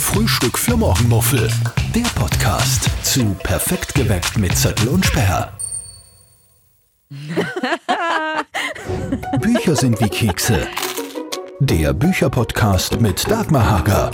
Frühstück 0.00 0.58
für 0.58 0.76
Morgenmuffel. 0.76 1.48
Der 1.94 2.08
Podcast 2.14 2.90
zu 3.02 3.36
Perfekt 3.42 3.94
geweckt 3.94 4.38
mit 4.38 4.56
Zettel 4.56 4.88
und 4.88 5.04
Sperr. 5.04 5.52
Bücher 9.40 9.76
sind 9.76 10.00
wie 10.00 10.08
Kekse. 10.08 10.66
Der 11.60 11.92
Bücherpodcast 11.92 13.00
mit 13.00 13.30
Dagmar 13.30 13.70
Hager. 13.70 14.10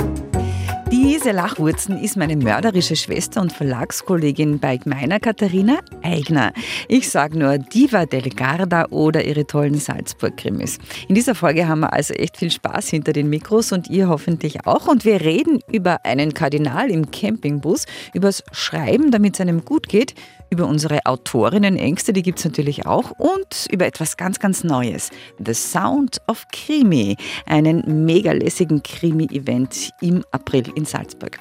Diese 1.04 1.32
Lachwurzen 1.32 1.98
ist 1.98 2.16
meine 2.16 2.34
mörderische 2.34 2.96
Schwester 2.96 3.42
und 3.42 3.52
Verlagskollegin 3.52 4.58
bei 4.58 4.80
meiner 4.86 5.20
Katharina 5.20 5.80
Eigner. 6.02 6.54
Ich 6.88 7.10
sage 7.10 7.38
nur 7.38 7.58
Diva 7.58 8.06
del 8.06 8.30
Garda 8.30 8.86
oder 8.86 9.22
ihre 9.22 9.46
tollen 9.46 9.74
Salzburg-Krimis. 9.74 10.78
In 11.06 11.14
dieser 11.14 11.34
Folge 11.34 11.68
haben 11.68 11.80
wir 11.80 11.92
also 11.92 12.14
echt 12.14 12.38
viel 12.38 12.50
Spaß 12.50 12.88
hinter 12.88 13.12
den 13.12 13.28
Mikros 13.28 13.70
und 13.72 13.90
ihr 13.90 14.08
hoffentlich 14.08 14.66
auch. 14.66 14.88
Und 14.88 15.04
wir 15.04 15.20
reden 15.20 15.60
über 15.70 16.06
einen 16.06 16.32
Kardinal 16.32 16.90
im 16.90 17.10
Campingbus, 17.10 17.84
übers 18.14 18.42
Schreiben, 18.52 19.10
damit 19.10 19.34
es 19.34 19.42
einem 19.42 19.62
gut 19.62 19.90
geht, 19.90 20.14
über 20.54 20.68
unsere 20.68 21.04
Autorinnen-Ängste, 21.04 22.12
die 22.12 22.22
gibt 22.22 22.38
es 22.38 22.44
natürlich 22.44 22.86
auch, 22.86 23.10
und 23.18 23.66
über 23.72 23.86
etwas 23.86 24.16
ganz, 24.16 24.38
ganz 24.38 24.62
Neues. 24.62 25.10
The 25.44 25.52
Sound 25.52 26.18
of 26.28 26.46
Krimi, 26.52 27.16
einen 27.44 28.04
mega 28.04 28.30
lässigen 28.30 28.84
Krimi-Event 28.84 29.90
im 30.00 30.22
April 30.30 30.64
in 30.76 30.84
Salzburg. 30.84 31.40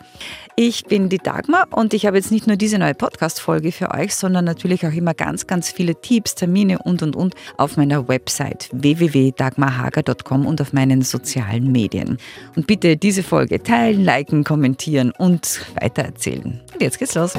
Ich 0.55 0.85
bin 0.85 1.09
die 1.09 1.19
Dagmar 1.19 1.67
und 1.71 1.93
ich 1.93 2.07
habe 2.07 2.17
jetzt 2.17 2.31
nicht 2.31 2.47
nur 2.47 2.57
diese 2.57 2.79
neue 2.79 2.95
Podcast-Folge 2.95 3.71
für 3.71 3.91
euch, 3.91 4.15
sondern 4.15 4.45
natürlich 4.45 4.85
auch 4.85 4.91
immer 4.91 5.13
ganz, 5.13 5.45
ganz 5.45 5.71
viele 5.71 5.99
Tipps, 6.01 6.33
Termine 6.33 6.79
und 6.79 7.03
und 7.03 7.15
und 7.15 7.35
auf 7.57 7.77
meiner 7.77 8.07
Website 8.07 8.69
www.dagmarhager.com 8.71 10.47
und 10.47 10.59
auf 10.59 10.73
meinen 10.73 11.03
sozialen 11.03 11.71
Medien. 11.71 12.17
Und 12.55 12.65
bitte 12.65 12.97
diese 12.97 13.21
Folge 13.21 13.61
teilen, 13.61 14.03
liken, 14.03 14.43
kommentieren 14.43 15.11
und 15.17 15.61
weitererzählen. 15.79 16.61
Und 16.73 16.81
jetzt 16.81 16.97
geht's 16.97 17.13
los. 17.13 17.33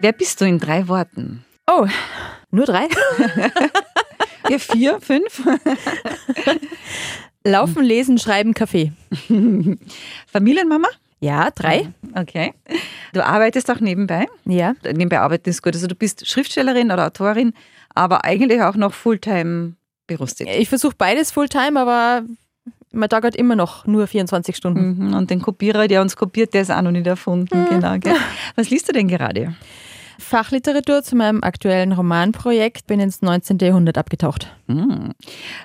Wer 0.00 0.12
bist 0.12 0.40
du 0.40 0.46
in 0.46 0.58
drei 0.58 0.88
Worten? 0.88 1.44
Oh, 1.66 1.86
nur 2.50 2.64
drei? 2.64 2.88
ja, 4.48 4.58
vier, 4.58 4.98
fünf. 5.00 5.42
Laufen, 7.44 7.84
lesen, 7.84 8.18
schreiben, 8.18 8.54
Kaffee. 8.54 8.92
Familienmama? 10.26 10.88
Ja, 11.20 11.50
drei. 11.50 11.92
Okay. 12.14 12.54
Du 13.12 13.24
arbeitest 13.24 13.70
auch 13.70 13.80
nebenbei? 13.80 14.26
Ja. 14.46 14.74
Nebenbei 14.84 15.20
arbeiten 15.20 15.50
ist 15.50 15.62
gut. 15.62 15.74
Also 15.74 15.86
du 15.86 15.94
bist 15.94 16.26
Schriftstellerin 16.26 16.90
oder 16.90 17.06
Autorin, 17.06 17.52
aber 17.94 18.24
eigentlich 18.24 18.62
auch 18.62 18.76
noch 18.76 18.94
Fulltime 18.94 19.74
berufstätig. 20.06 20.56
Ich 20.58 20.68
versuche 20.70 20.94
beides 20.96 21.30
Fulltime, 21.30 21.78
aber 21.78 22.22
man 22.92 23.08
dauert 23.08 23.36
immer 23.36 23.54
noch 23.54 23.86
nur 23.86 24.06
24 24.06 24.56
Stunden. 24.56 25.08
Mhm. 25.08 25.14
Und 25.14 25.30
den 25.30 25.42
Kopierer, 25.42 25.88
der 25.88 26.00
uns 26.00 26.16
kopiert, 26.16 26.54
der 26.54 26.62
ist 26.62 26.70
auch 26.70 26.82
noch 26.82 26.90
nicht 26.90 27.06
erfunden. 27.06 27.60
Mhm. 27.60 27.68
Genau. 27.68 27.98
Gell? 27.98 28.16
Was 28.56 28.70
liest 28.70 28.88
du 28.88 28.92
denn 28.92 29.08
gerade? 29.08 29.54
Fachliteratur 30.20 31.02
zu 31.02 31.16
meinem 31.16 31.42
aktuellen 31.42 31.92
Romanprojekt, 31.92 32.86
bin 32.86 33.00
ins 33.00 33.22
19. 33.22 33.58
Jahrhundert 33.58 33.98
abgetaucht. 33.98 34.54
Mhm. 34.66 35.12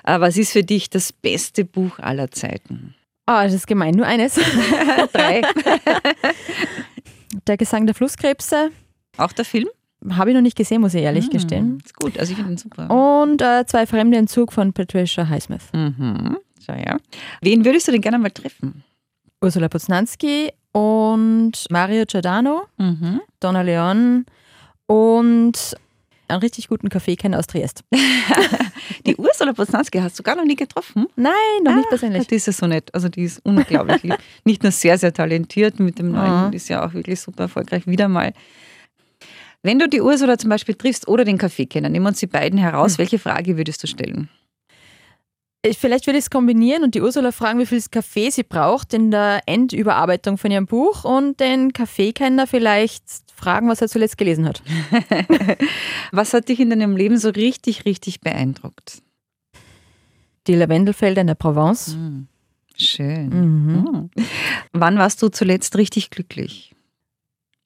Was 0.04 0.36
ist 0.36 0.52
für 0.52 0.62
dich 0.62 0.90
das 0.90 1.12
beste 1.12 1.64
Buch 1.64 1.98
aller 1.98 2.30
Zeiten? 2.30 2.94
Oh, 3.28 3.42
das 3.42 3.52
ist 3.52 3.66
gemein, 3.66 3.94
nur 3.94 4.06
eines. 4.06 4.34
Drei. 5.12 5.42
der 7.46 7.56
Gesang 7.56 7.86
der 7.86 7.94
Flusskrebse. 7.94 8.70
Auch 9.16 9.32
der 9.32 9.44
Film? 9.44 9.68
Habe 10.10 10.30
ich 10.30 10.36
noch 10.36 10.42
nicht 10.42 10.56
gesehen, 10.56 10.80
muss 10.80 10.94
ich 10.94 11.02
ehrlich 11.02 11.26
mhm. 11.26 11.30
gestehen. 11.30 11.82
Ist 11.84 11.96
gut, 11.96 12.18
also 12.18 12.30
ich 12.30 12.36
finde 12.36 12.52
ihn 12.52 12.58
super. 12.58 12.90
Und 12.90 13.42
äh, 13.42 13.64
zwei 13.66 13.86
Fremde 13.86 14.18
im 14.18 14.26
Zug 14.28 14.52
von 14.52 14.72
Patricia 14.72 15.28
Highsmith. 15.28 15.64
Mhm. 15.72 16.36
So, 16.60 16.72
ja. 16.72 16.98
Wen 17.40 17.64
würdest 17.64 17.88
du 17.88 17.92
denn 17.92 18.00
gerne 18.00 18.18
mal 18.18 18.30
treffen? 18.30 18.84
Ursula 19.40 19.68
Poznanski 19.68 20.50
und 20.72 21.52
Mario 21.70 22.04
Giordano, 22.06 22.66
mhm. 22.78 23.20
Donna 23.40 23.62
Leon 23.62 24.26
und 24.86 25.76
einen 26.28 26.40
richtig 26.40 26.68
guten 26.68 26.88
Kaffeekenner 26.88 27.38
aus 27.38 27.46
Triest. 27.46 27.84
die 29.06 29.16
Ursula 29.16 29.52
Poznanski 29.52 29.98
hast 29.98 30.18
du 30.18 30.22
gar 30.22 30.34
noch 30.34 30.44
nie 30.44 30.56
getroffen? 30.56 31.06
Nein, 31.16 31.32
noch 31.62 31.72
ah, 31.72 31.76
nicht 31.76 31.88
persönlich. 31.88 32.26
Die 32.26 32.34
ist 32.34 32.46
ja 32.46 32.52
so 32.52 32.66
nett. 32.66 32.92
Also 32.94 33.08
die 33.08 33.22
ist 33.22 33.40
unglaublich 33.44 34.02
lieb. 34.02 34.18
Nicht 34.44 34.62
nur 34.62 34.72
sehr, 34.72 34.98
sehr 34.98 35.12
talentiert 35.12 35.78
mit 35.78 35.98
dem 35.98 36.12
neuen, 36.12 36.50
die 36.50 36.56
ist 36.56 36.68
ja 36.68 36.84
auch 36.84 36.94
wirklich 36.94 37.20
super 37.20 37.44
erfolgreich. 37.44 37.86
Wieder 37.86 38.08
mal. 38.08 38.32
Wenn 39.62 39.78
du 39.78 39.88
die 39.88 40.00
Ursula 40.00 40.38
zum 40.38 40.50
Beispiel 40.50 40.74
triffst 40.74 41.08
oder 41.08 41.24
den 41.24 41.38
Kaffeekenner, 41.38 41.88
nehmen 41.88 42.04
wir 42.04 42.10
uns 42.10 42.20
die 42.20 42.26
beiden 42.26 42.58
heraus. 42.58 42.92
Hm. 42.92 42.98
Welche 42.98 43.18
Frage 43.18 43.56
würdest 43.56 43.82
du 43.82 43.86
stellen? 43.86 44.28
Vielleicht 45.74 46.06
würde 46.06 46.18
ich 46.18 46.26
es 46.26 46.30
kombinieren 46.30 46.84
und 46.84 46.94
die 46.94 47.02
Ursula 47.02 47.32
fragen, 47.32 47.58
wie 47.58 47.66
viel 47.66 47.82
Kaffee 47.90 48.30
sie 48.30 48.44
braucht 48.44 48.94
in 48.94 49.10
der 49.10 49.40
Endüberarbeitung 49.46 50.38
von 50.38 50.50
ihrem 50.50 50.66
Buch 50.66 51.04
und 51.04 51.40
den 51.40 51.72
Kaffeekenner 51.72 52.46
vielleicht 52.46 53.02
fragen, 53.36 53.68
was 53.68 53.80
er 53.80 53.88
zuletzt 53.88 54.18
gelesen 54.18 54.46
hat. 54.46 54.62
was 56.12 56.34
hat 56.34 56.48
dich 56.48 56.60
in 56.60 56.70
deinem 56.70 56.96
Leben 56.96 57.18
so 57.18 57.30
richtig, 57.30 57.84
richtig 57.84 58.20
beeindruckt? 58.20 59.02
Die 60.46 60.54
Lavendelfelder 60.54 61.20
in 61.20 61.26
der 61.26 61.34
Provence. 61.34 61.96
Mhm. 61.96 62.28
Schön. 62.76 63.28
Mhm. 63.28 63.74
Mhm. 63.74 64.10
Wann 64.72 64.98
warst 64.98 65.22
du 65.22 65.28
zuletzt 65.28 65.76
richtig 65.76 66.10
glücklich? 66.10 66.74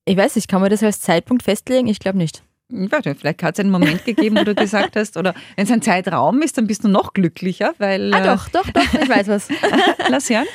Ich 0.05 0.17
weiß 0.17 0.37
nicht, 0.37 0.49
kann 0.49 0.61
man 0.61 0.71
das 0.71 0.83
als 0.83 1.01
Zeitpunkt 1.01 1.43
festlegen? 1.43 1.89
Ich 1.89 1.99
glaube 1.99 2.19
nicht. 2.19 2.43
Warte, 2.73 3.15
vielleicht 3.17 3.43
hat 3.43 3.57
es 3.57 3.61
einen 3.61 3.71
Moment 3.71 4.05
gegeben, 4.05 4.37
wo 4.37 4.45
du 4.45 4.55
gesagt 4.55 4.95
hast, 4.97 5.17
oder 5.17 5.35
wenn 5.57 5.65
es 5.65 5.73
ein 5.73 5.83
Zeitraum 5.83 6.41
ist, 6.43 6.57
dann 6.57 6.69
bist 6.69 6.85
du 6.85 6.89
noch 6.89 7.13
glücklicher, 7.13 7.75
weil. 7.79 8.15
Ah, 8.15 8.37
doch, 8.37 8.49
doch, 8.49 8.71
doch, 8.71 8.95
ich 8.95 9.09
weiß 9.09 9.27
was. 9.27 9.49
Lass 10.09 10.31
hören. 10.31 10.47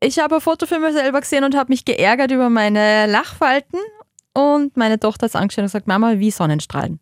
Ich 0.00 0.18
habe 0.18 0.34
ein 0.34 0.40
Foto 0.40 0.66
für 0.66 0.78
mich 0.78 0.92
selber 0.92 1.20
gesehen 1.20 1.44
und 1.44 1.56
habe 1.56 1.70
mich 1.70 1.84
geärgert 1.84 2.30
über 2.32 2.50
meine 2.50 3.06
Lachfalten 3.06 3.78
und 4.36 4.76
meine 4.76 5.00
Tochter 5.00 5.24
hat 5.24 5.30
es 5.30 5.36
angeschaut 5.36 5.62
und 5.62 5.66
gesagt, 5.66 5.86
Mama, 5.86 6.18
wie 6.18 6.30
Sonnenstrahlen. 6.30 7.00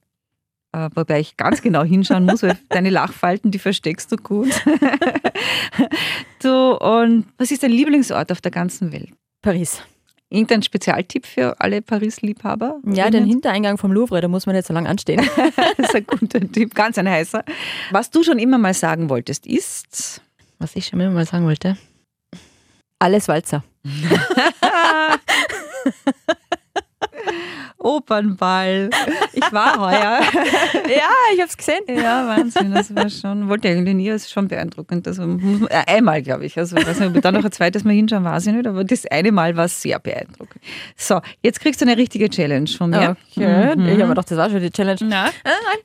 Äh, 0.72 0.88
wobei 0.94 1.18
ich 1.18 1.36
ganz 1.36 1.62
genau 1.62 1.82
hinschauen 1.82 2.24
muss, 2.24 2.44
weil 2.44 2.56
deine 2.68 2.90
Lachfalten, 2.90 3.50
die 3.50 3.58
versteckst 3.58 4.12
du 4.12 4.16
gut. 4.16 4.48
du, 6.42 6.76
und 6.76 7.26
was 7.36 7.50
ist 7.50 7.64
dein 7.64 7.72
Lieblingsort 7.72 8.30
auf 8.30 8.40
der 8.40 8.52
ganzen 8.52 8.92
Welt? 8.92 9.10
Paris. 9.42 9.82
Irgendein 10.30 10.62
Spezialtipp 10.62 11.26
für 11.26 11.60
alle 11.60 11.82
Paris-Liebhaber? 11.82 12.78
Ja, 12.86 13.10
den 13.10 13.24
Hintereingang 13.24 13.78
vom 13.78 13.90
Louvre, 13.90 14.20
da 14.20 14.28
muss 14.28 14.46
man 14.46 14.54
nicht 14.54 14.68
so 14.68 14.74
lange 14.74 14.88
anstehen. 14.88 15.28
das 15.76 15.88
ist 15.88 15.96
ein 15.96 16.06
guter 16.06 16.40
Tipp, 16.40 16.74
ganz 16.74 16.98
ein 16.98 17.08
heißer. 17.08 17.44
Was 17.90 18.10
du 18.10 18.22
schon 18.22 18.38
immer 18.38 18.58
mal 18.58 18.74
sagen 18.74 19.10
wolltest, 19.10 19.44
ist. 19.44 20.22
Was 20.60 20.76
ich 20.76 20.86
schon 20.86 21.00
immer 21.00 21.10
mal 21.10 21.26
sagen 21.26 21.46
wollte? 21.46 21.76
Alles 23.00 23.26
Walzer. 23.26 23.64
Opernball. 27.84 28.88
Ich 29.34 29.52
war 29.52 29.78
heuer. 29.78 30.20
ja, 30.22 31.10
ich 31.34 31.40
habe 31.40 31.48
es 31.48 31.56
gesehen. 31.56 31.82
Ja, 31.86 32.26
Wahnsinn. 32.26 32.72
Das 32.72 32.94
war 32.94 33.10
schon, 33.10 33.48
wollte 33.48 33.68
eigentlich 33.68 33.94
nie, 33.94 34.08
das 34.08 34.22
ist 34.22 34.32
schon 34.32 34.48
beeindruckend. 34.48 35.06
Also, 35.06 35.22
äh, 35.22 35.82
einmal, 35.86 36.22
glaube 36.22 36.46
ich. 36.46 36.58
Also, 36.58 36.76
weiß 36.76 36.98
nicht, 36.98 37.08
ob 37.10 37.16
ich 37.16 37.20
da 37.20 37.30
noch 37.30 37.44
ein 37.44 37.52
zweites 37.52 37.84
Mal 37.84 37.92
hinschauen, 37.92 38.24
weiß 38.24 38.46
ich 38.46 38.54
nicht, 38.54 38.66
aber 38.66 38.84
das 38.84 39.04
eine 39.06 39.32
Mal 39.32 39.56
war 39.56 39.68
sehr 39.68 39.98
beeindruckend. 39.98 40.62
So, 40.96 41.20
jetzt 41.42 41.60
kriegst 41.60 41.82
du 41.82 41.84
eine 41.84 41.96
richtige 41.96 42.30
Challenge 42.30 42.68
von 42.68 42.90
mir. 42.90 43.16
Okay. 43.36 43.76
Mhm. 43.76 43.84
Ich 43.84 43.90
habe 43.92 43.96
mir 43.96 44.08
gedacht, 44.08 44.30
das 44.30 44.38
war 44.38 44.48
schon 44.48 44.60
die 44.60 44.70
Challenge. 44.70 45.00
Nein, 45.02 45.30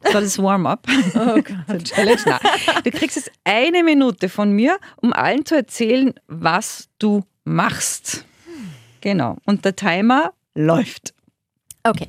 das 0.02 0.14
war 0.14 0.22
das 0.22 0.42
Warm-up. 0.42 0.88
Oh 1.16 1.36
Gott. 1.36 1.84
Challenge, 1.84 2.22
nein. 2.26 2.40
Du 2.84 2.92
kriegst 2.92 3.18
jetzt 3.18 3.32
eine 3.44 3.84
Minute 3.84 4.30
von 4.30 4.52
mir, 4.52 4.78
um 4.98 5.12
allen 5.12 5.46
zu 5.46 5.56
erzählen, 5.56 6.14
was 6.28 6.88
du 6.98 7.24
machst. 7.44 8.26
Genau. 9.02 9.38
Und 9.46 9.66
der 9.66 9.76
Timer 9.76 10.32
läuft. 10.56 11.14
Okay. 11.90 12.08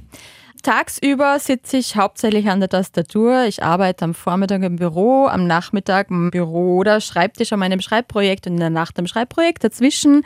Tagsüber 0.63 1.39
sitze 1.39 1.79
ich 1.79 1.97
hauptsächlich 1.97 2.51
an 2.51 2.61
der 2.61 2.69
Tastatur. 2.69 3.45
Ich 3.45 3.63
arbeite 3.63 4.05
am 4.05 4.13
Vormittag 4.13 4.63
im 4.63 4.77
Büro, 4.77 5.27
am 5.27 5.47
Nachmittag 5.47 6.11
im 6.11 6.31
Büro 6.31 6.77
oder 6.77 7.01
Schreibtisch 7.01 7.53
an 7.55 7.61
meinem 7.61 7.81
Schreibprojekt 7.81 8.47
und 8.47 8.55
in 8.55 8.61
der 8.61 8.69
Nacht 8.69 8.99
am 8.99 9.07
Schreibprojekt. 9.07 9.65
Dazwischen 9.65 10.23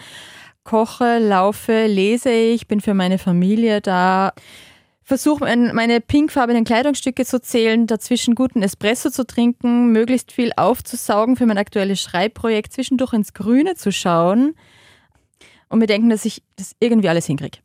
koche, 0.65 1.19
laufe, 1.19 1.87
lese 1.87 2.31
ich, 2.31 2.67
bin 2.67 2.81
für 2.81 2.95
meine 2.95 3.19
Familie 3.19 3.81
da, 3.81 4.33
versuche 5.05 5.45
meine 5.73 6.01
pinkfarbenen 6.01 6.65
Kleidungsstücke 6.65 7.25
zu 7.25 7.41
zählen, 7.41 7.87
dazwischen 7.87 8.35
guten 8.35 8.63
Espresso 8.63 9.11
zu 9.11 9.25
trinken, 9.25 9.93
möglichst 9.93 10.33
viel 10.33 10.51
aufzusaugen 10.57 11.37
für 11.37 11.47
mein 11.47 11.59
aktuelles 11.59 12.01
Schreibprojekt, 12.01 12.73
zwischendurch 12.73 13.13
ins 13.13 13.35
Grüne 13.35 13.77
zu 13.77 13.93
schauen 13.93 14.57
und 15.69 15.79
mir 15.79 15.87
denken, 15.87 16.09
dass 16.09 16.25
ich 16.25 16.43
das 16.57 16.75
irgendwie 16.81 17.09
alles 17.09 17.27
hinkriege. 17.27 17.59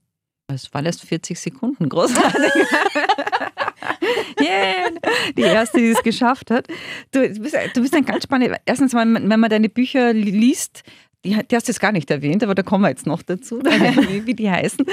Es 0.53 0.73
waren 0.73 0.85
erst 0.85 1.03
40 1.03 1.39
Sekunden, 1.39 1.87
großartig. 1.89 2.53
yeah. 4.41 4.89
Die 5.37 5.41
erste, 5.41 5.77
die 5.77 5.89
es 5.89 6.01
geschafft 6.01 6.49
hat. 6.49 6.67
Du 7.11 7.21
bist, 7.21 7.55
du 7.73 7.81
bist 7.81 7.95
ein 7.95 8.05
ganz 8.05 8.23
spannender. 8.23 8.57
Erstens, 8.65 8.93
wenn 8.93 9.27
man 9.27 9.49
deine 9.49 9.69
Bücher 9.69 10.11
liest, 10.11 10.83
die, 11.23 11.31
die 11.31 11.55
hast 11.55 11.67
du 11.67 11.71
jetzt 11.71 11.79
gar 11.79 11.91
nicht 11.91 12.09
erwähnt, 12.09 12.43
aber 12.43 12.55
da 12.55 12.63
kommen 12.63 12.83
wir 12.83 12.89
jetzt 12.89 13.05
noch 13.05 13.21
dazu, 13.21 13.59
wie 13.63 14.33
die 14.33 14.49
heißen. 14.49 14.85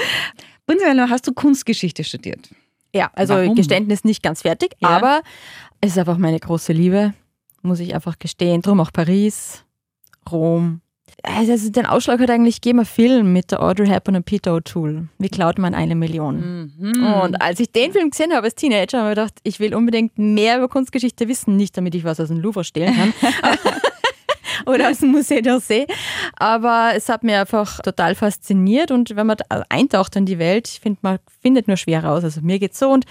Prinzipiell 0.65 1.09
hast 1.09 1.25
du 1.27 1.33
Kunstgeschichte 1.33 2.03
studiert. 2.03 2.49
Ja, 2.93 3.09
also 3.13 3.35
Warum? 3.35 3.55
Geständnis 3.55 4.03
nicht 4.03 4.21
ganz 4.23 4.41
fertig, 4.41 4.75
ja. 4.79 4.89
aber 4.89 5.21
es 5.81 5.91
ist 5.91 5.97
einfach 5.97 6.17
meine 6.17 6.39
große 6.39 6.73
Liebe, 6.73 7.13
muss 7.61 7.79
ich 7.79 7.95
einfach 7.95 8.19
gestehen. 8.19 8.61
Drum 8.61 8.79
auch 8.79 8.91
Paris, 8.91 9.63
Rom, 10.31 10.81
Also 11.23 11.71
den 11.71 11.85
Ausschlag 11.85 12.19
hat 12.19 12.29
eigentlich 12.29 12.61
gegeben 12.61 12.79
ein 12.79 12.85
Film 12.85 13.33
mit 13.33 13.51
der 13.51 13.61
Audrey 13.61 13.87
Hepburn 13.87 14.17
und 14.17 14.25
Peter 14.25 14.51
O'Toole. 14.51 15.07
Wie 15.17 15.29
klaut 15.29 15.57
man 15.57 15.73
eine 15.73 15.95
Million? 15.95 16.71
Mhm. 16.77 17.05
Und 17.05 17.41
als 17.41 17.59
ich 17.59 17.71
den 17.71 17.91
Film 17.91 18.11
gesehen 18.11 18.33
habe 18.33 18.45
als 18.45 18.55
Teenager, 18.55 18.99
habe 18.99 19.09
ich 19.09 19.15
gedacht, 19.15 19.33
ich 19.43 19.59
will 19.59 19.73
unbedingt 19.73 20.17
mehr 20.17 20.57
über 20.57 20.67
Kunstgeschichte 20.67 21.27
wissen. 21.27 21.57
Nicht, 21.57 21.75
damit 21.75 21.95
ich 21.95 22.03
was 22.03 22.19
aus 22.19 22.27
dem 22.27 22.39
Louvre 22.39 22.63
stehlen 22.63 22.95
kann. 22.95 23.13
oder 24.67 24.89
aus 24.89 24.99
dem 24.99 25.15
Musée 25.15 25.41
d'Orsay. 25.41 25.87
Aber 26.35 26.91
es 26.95 27.09
hat 27.09 27.23
mir 27.23 27.41
einfach 27.41 27.79
total 27.79 28.15
fasziniert 28.15 28.91
und 28.91 29.15
wenn 29.15 29.27
man 29.27 29.37
eintaucht 29.69 30.15
in 30.15 30.25
die 30.25 30.39
Welt, 30.39 30.67
ich 30.67 30.79
finde, 30.79 30.99
man 31.01 31.19
findet 31.41 31.67
nur 31.67 31.77
schwer 31.77 32.03
raus. 32.03 32.23
Also 32.23 32.41
mir 32.41 32.59
geht's 32.59 32.79
so 32.79 32.89
und 32.89 33.05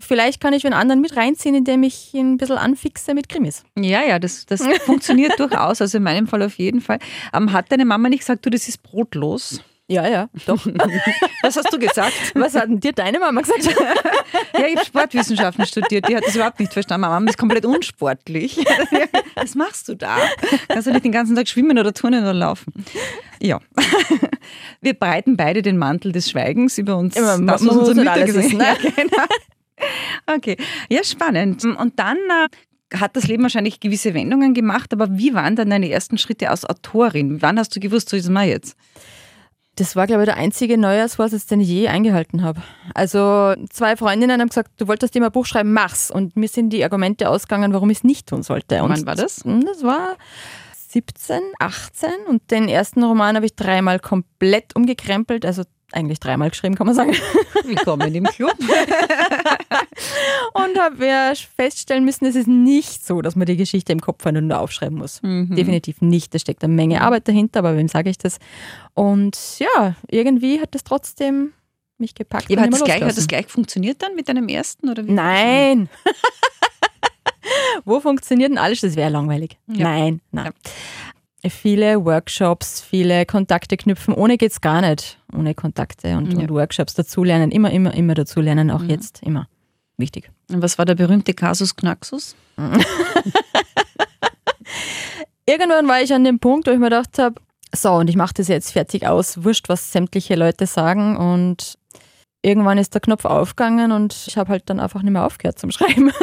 Vielleicht 0.00 0.40
kann 0.40 0.52
ich 0.54 0.64
einen 0.64 0.74
anderen 0.74 1.00
mit 1.00 1.16
reinziehen, 1.16 1.54
indem 1.54 1.82
ich 1.82 2.14
ihn 2.14 2.32
ein 2.32 2.36
bisschen 2.38 2.56
anfixe 2.56 3.14
mit 3.14 3.28
Krimis. 3.28 3.64
Ja, 3.78 4.02
ja, 4.02 4.18
das, 4.18 4.46
das 4.46 4.66
funktioniert 4.84 5.38
durchaus. 5.38 5.80
Also 5.80 5.98
in 5.98 6.04
meinem 6.04 6.26
Fall 6.26 6.42
auf 6.42 6.54
jeden 6.54 6.80
Fall. 6.80 6.98
Ähm, 7.34 7.52
hat 7.52 7.70
deine 7.70 7.84
Mama 7.84 8.08
nicht 8.08 8.20
gesagt, 8.20 8.44
du, 8.46 8.50
das 8.50 8.66
ist 8.68 8.82
brotlos? 8.82 9.62
Ja, 9.90 10.06
ja, 10.06 10.28
doch. 10.46 10.64
Was 11.42 11.56
hast 11.56 11.72
du 11.72 11.78
gesagt? 11.78 12.12
Was 12.34 12.54
hat 12.54 12.68
denn 12.68 12.78
dir 12.78 12.92
deine 12.92 13.18
Mama 13.18 13.40
gesagt? 13.40 13.64
ja, 14.54 14.66
ich 14.68 14.76
habe 14.76 14.86
Sportwissenschaften 14.86 15.66
studiert. 15.66 16.08
Die 16.08 16.16
hat 16.16 16.24
das 16.24 16.36
überhaupt 16.36 16.60
nicht 16.60 16.72
verstanden. 16.72 17.08
Mama 17.08 17.28
ist 17.28 17.36
komplett 17.36 17.66
unsportlich. 17.66 18.56
Was 19.34 19.56
machst 19.56 19.88
du 19.88 19.96
da? 19.96 20.16
Kannst 20.68 20.86
du 20.86 20.92
nicht 20.92 21.04
den 21.04 21.10
ganzen 21.10 21.34
Tag 21.34 21.48
schwimmen 21.48 21.76
oder 21.76 21.92
turnen 21.92 22.22
oder 22.22 22.34
laufen? 22.34 22.72
Ja. 23.42 23.58
Wir 24.80 24.94
breiten 24.94 25.36
beide 25.36 25.60
den 25.60 25.76
Mantel 25.76 26.12
des 26.12 26.30
Schweigens 26.30 26.78
über 26.78 26.96
uns. 26.96 27.16
Immer, 27.16 27.40
das, 27.40 27.66
was 27.66 27.76
unsere 27.76 27.96
Mütter 27.96 28.24
gesagt 28.24 28.46
ist, 28.46 28.52
ne? 28.54 28.64
ja, 28.64 28.90
genau. 28.94 29.24
Okay, 30.26 30.56
ja, 30.88 31.02
spannend. 31.04 31.64
Und 31.64 31.98
dann 31.98 32.16
äh, 32.16 32.96
hat 32.96 33.16
das 33.16 33.26
Leben 33.26 33.42
wahrscheinlich 33.42 33.80
gewisse 33.80 34.14
Wendungen 34.14 34.54
gemacht, 34.54 34.92
aber 34.92 35.16
wie 35.18 35.34
waren 35.34 35.56
dann 35.56 35.70
deine 35.70 35.90
ersten 35.90 36.18
Schritte 36.18 36.50
als 36.50 36.64
Autorin? 36.64 37.42
Wann 37.42 37.58
hast 37.58 37.74
du 37.74 37.80
gewusst, 37.80 38.08
so 38.08 38.16
ist 38.16 38.24
es 38.24 38.30
mal 38.30 38.46
jetzt? 38.46 38.76
Das 39.76 39.96
war, 39.96 40.06
glaube 40.06 40.22
ich, 40.22 40.26
der 40.26 40.36
einzige 40.36 40.76
Neujahrsvorsatz, 40.76 41.46
den 41.46 41.60
ich 41.60 41.68
je 41.68 41.88
eingehalten 41.88 42.42
habe. 42.42 42.60
Also 42.92 43.54
zwei 43.70 43.96
Freundinnen 43.96 44.40
haben 44.40 44.48
gesagt, 44.48 44.72
du 44.78 44.88
wolltest 44.88 45.16
immer 45.16 45.26
ein 45.26 45.32
Buch 45.32 45.46
schreiben, 45.46 45.72
mach's. 45.72 46.10
Und 46.10 46.36
mir 46.36 46.48
sind 46.48 46.70
die 46.70 46.84
Argumente 46.84 47.30
ausgegangen, 47.30 47.72
warum 47.72 47.88
ich 47.88 47.98
es 47.98 48.04
nicht 48.04 48.28
tun 48.28 48.42
sollte. 48.42 48.82
Und 48.82 48.90
wann 48.90 49.06
war 49.06 49.14
das? 49.14 49.36
Das 49.36 49.82
war 49.82 50.16
17, 50.88 51.40
18 51.60 52.10
und 52.28 52.50
den 52.50 52.68
ersten 52.68 53.02
Roman 53.02 53.36
habe 53.36 53.46
ich 53.46 53.54
dreimal 53.54 54.00
komplett 54.00 54.74
umgekrempelt, 54.74 55.46
also 55.46 55.62
eigentlich 55.92 56.20
dreimal 56.20 56.50
geschrieben, 56.50 56.74
kann 56.74 56.86
man 56.86 56.94
sagen. 56.94 57.12
Willkommen 57.64 58.14
im 58.14 58.24
Club. 58.24 58.54
und 60.54 60.78
habe 60.78 61.06
ja 61.06 61.32
feststellen 61.56 62.04
müssen, 62.04 62.26
es 62.26 62.36
ist 62.36 62.48
nicht 62.48 63.04
so, 63.04 63.22
dass 63.22 63.36
man 63.36 63.46
die 63.46 63.56
Geschichte 63.56 63.92
im 63.92 64.00
Kopf 64.00 64.24
nur 64.24 64.58
aufschreiben 64.58 64.98
muss. 64.98 65.22
Mhm. 65.22 65.54
Definitiv 65.54 66.00
nicht. 66.00 66.34
Da 66.34 66.38
steckt 66.38 66.64
eine 66.64 66.72
Menge 66.72 67.00
Arbeit 67.02 67.28
dahinter, 67.28 67.60
aber 67.60 67.76
wem 67.76 67.88
sage 67.88 68.10
ich 68.10 68.18
das? 68.18 68.38
Und 68.94 69.38
ja, 69.58 69.94
irgendwie 70.08 70.60
hat 70.60 70.74
das 70.74 70.84
trotzdem 70.84 71.52
mich 71.98 72.14
gepackt. 72.14 72.50
Ja, 72.50 72.60
hat, 72.60 72.72
das 72.72 72.84
gleich, 72.84 73.02
hat 73.02 73.16
das 73.16 73.28
gleich 73.28 73.46
funktioniert 73.46 74.02
dann 74.02 74.14
mit 74.14 74.28
deinem 74.28 74.48
ersten? 74.48 74.88
Oder 74.88 75.06
wie 75.06 75.12
Nein. 75.12 75.88
Wo 77.84 78.00
funktioniert 78.00 78.50
denn 78.50 78.58
alles? 78.58 78.80
Das 78.80 78.96
wäre 78.96 79.10
langweilig. 79.10 79.58
Ja. 79.66 79.84
Nein, 79.84 80.20
nein. 80.30 80.46
Ja 80.46 80.52
viele 81.48 82.04
Workshops, 82.04 82.82
viele 82.82 83.24
Kontakte 83.24 83.76
knüpfen. 83.76 84.14
Ohne 84.14 84.36
geht 84.36 84.52
es 84.52 84.60
gar 84.60 84.80
nicht. 84.80 85.18
Ohne 85.34 85.54
Kontakte 85.54 86.16
und, 86.16 86.32
ja. 86.32 86.38
und 86.38 86.50
Workshops 86.50 86.94
dazulernen. 86.94 87.50
Immer, 87.50 87.70
immer, 87.70 87.94
immer 87.94 88.14
dazulernen, 88.14 88.70
auch 88.70 88.82
mhm. 88.82 88.90
jetzt, 88.90 89.22
immer. 89.22 89.48
Wichtig. 89.96 90.30
Und 90.50 90.62
was 90.62 90.78
war 90.78 90.84
der 90.84 90.94
berühmte 90.94 91.34
Kasus 91.34 91.76
Knaxus? 91.76 92.34
Irgendwann 95.46 95.88
war 95.88 96.02
ich 96.02 96.12
an 96.12 96.24
dem 96.24 96.38
Punkt, 96.38 96.66
wo 96.66 96.70
ich 96.72 96.78
mir 96.78 96.86
gedacht 96.86 97.18
habe, 97.18 97.40
so, 97.74 97.92
und 97.92 98.10
ich 98.10 98.16
mache 98.16 98.34
das 98.34 98.48
jetzt 98.48 98.72
fertig 98.72 99.06
aus, 99.06 99.44
wurscht, 99.44 99.68
was 99.68 99.92
sämtliche 99.92 100.34
Leute 100.34 100.66
sagen. 100.66 101.16
Und 101.16 101.78
irgendwann 102.42 102.78
ist 102.78 102.94
der 102.94 103.00
Knopf 103.00 103.24
aufgegangen 103.24 103.92
und 103.92 104.24
ich 104.26 104.36
habe 104.36 104.50
halt 104.50 104.64
dann 104.66 104.80
einfach 104.80 105.02
nicht 105.02 105.12
mehr 105.12 105.24
aufgehört 105.24 105.58
zum 105.58 105.70
Schreiben. 105.70 106.12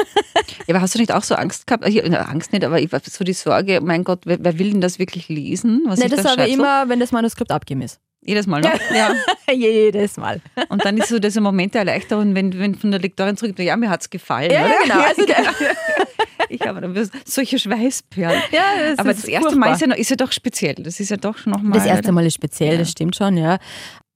Ja, 0.65 0.75
aber 0.75 0.81
hast 0.81 0.95
du 0.95 0.99
nicht 0.99 1.11
auch 1.11 1.23
so 1.23 1.35
Angst 1.35 1.65
gehabt? 1.65 1.87
Ich, 1.87 2.03
Angst 2.03 2.53
nicht, 2.53 2.63
aber 2.63 2.79
ich 2.79 2.91
war 2.91 3.01
so 3.03 3.23
die 3.23 3.33
Sorge, 3.33 3.79
mein 3.81 4.03
Gott, 4.03 4.21
wer, 4.25 4.37
wer 4.41 4.59
will 4.59 4.71
denn 4.71 4.81
das 4.81 4.99
wirklich 4.99 5.29
lesen? 5.29 5.83
Was 5.85 5.99
nee, 5.99 6.07
das 6.07 6.23
da 6.23 6.33
aber 6.33 6.47
immer, 6.47 6.89
wenn 6.89 6.99
das 6.99 7.11
Manuskript 7.11 7.51
abgegeben 7.51 7.81
ist. 7.81 7.99
Jedes 8.21 8.47
Mal 8.47 8.61
noch? 8.61 8.71
Ja. 8.95 9.13
Jedes 9.51 10.17
Mal. 10.17 10.41
Und 10.69 10.85
dann 10.85 10.97
ist 10.97 11.09
so 11.09 11.19
dieser 11.19 11.41
Moment 11.41 11.73
der 11.73 11.81
Erleichterung, 11.81 12.35
wenn, 12.35 12.57
wenn 12.57 12.75
von 12.75 12.91
der 12.91 12.99
Lektorin 12.99 13.35
zurück, 13.37 13.57
ja, 13.59 13.75
mir 13.77 13.89
hat 13.89 14.01
es 14.01 14.09
gefallen. 14.09 14.51
Ja, 14.51 14.65
oder? 14.65 14.75
genau. 14.83 14.99
Also 15.01 15.23
ich 16.49 16.61
habe 16.61 16.81
dann 16.81 17.09
solche 17.25 17.59
Schweißperlen. 17.59 18.41
Ja, 18.51 18.63
das 18.89 18.99
Aber 18.99 19.13
das 19.13 19.25
erste 19.25 19.49
furchtbar. 19.49 19.69
Mal 19.69 19.73
ist 19.73 19.81
ja, 19.81 19.87
noch, 19.87 19.97
ist 19.97 20.09
ja 20.09 20.15
doch 20.15 20.31
speziell. 20.31 20.75
Das 20.75 20.99
ist 20.99 21.09
ja 21.09 21.17
doch 21.17 21.45
nochmal. 21.45 21.73
Das 21.73 21.85
erste 21.85 22.11
Mal 22.11 22.25
ist 22.25 22.35
speziell, 22.35 22.73
ja. 22.73 22.79
das 22.79 22.91
stimmt 22.91 23.15
schon, 23.15 23.37
ja 23.37 23.57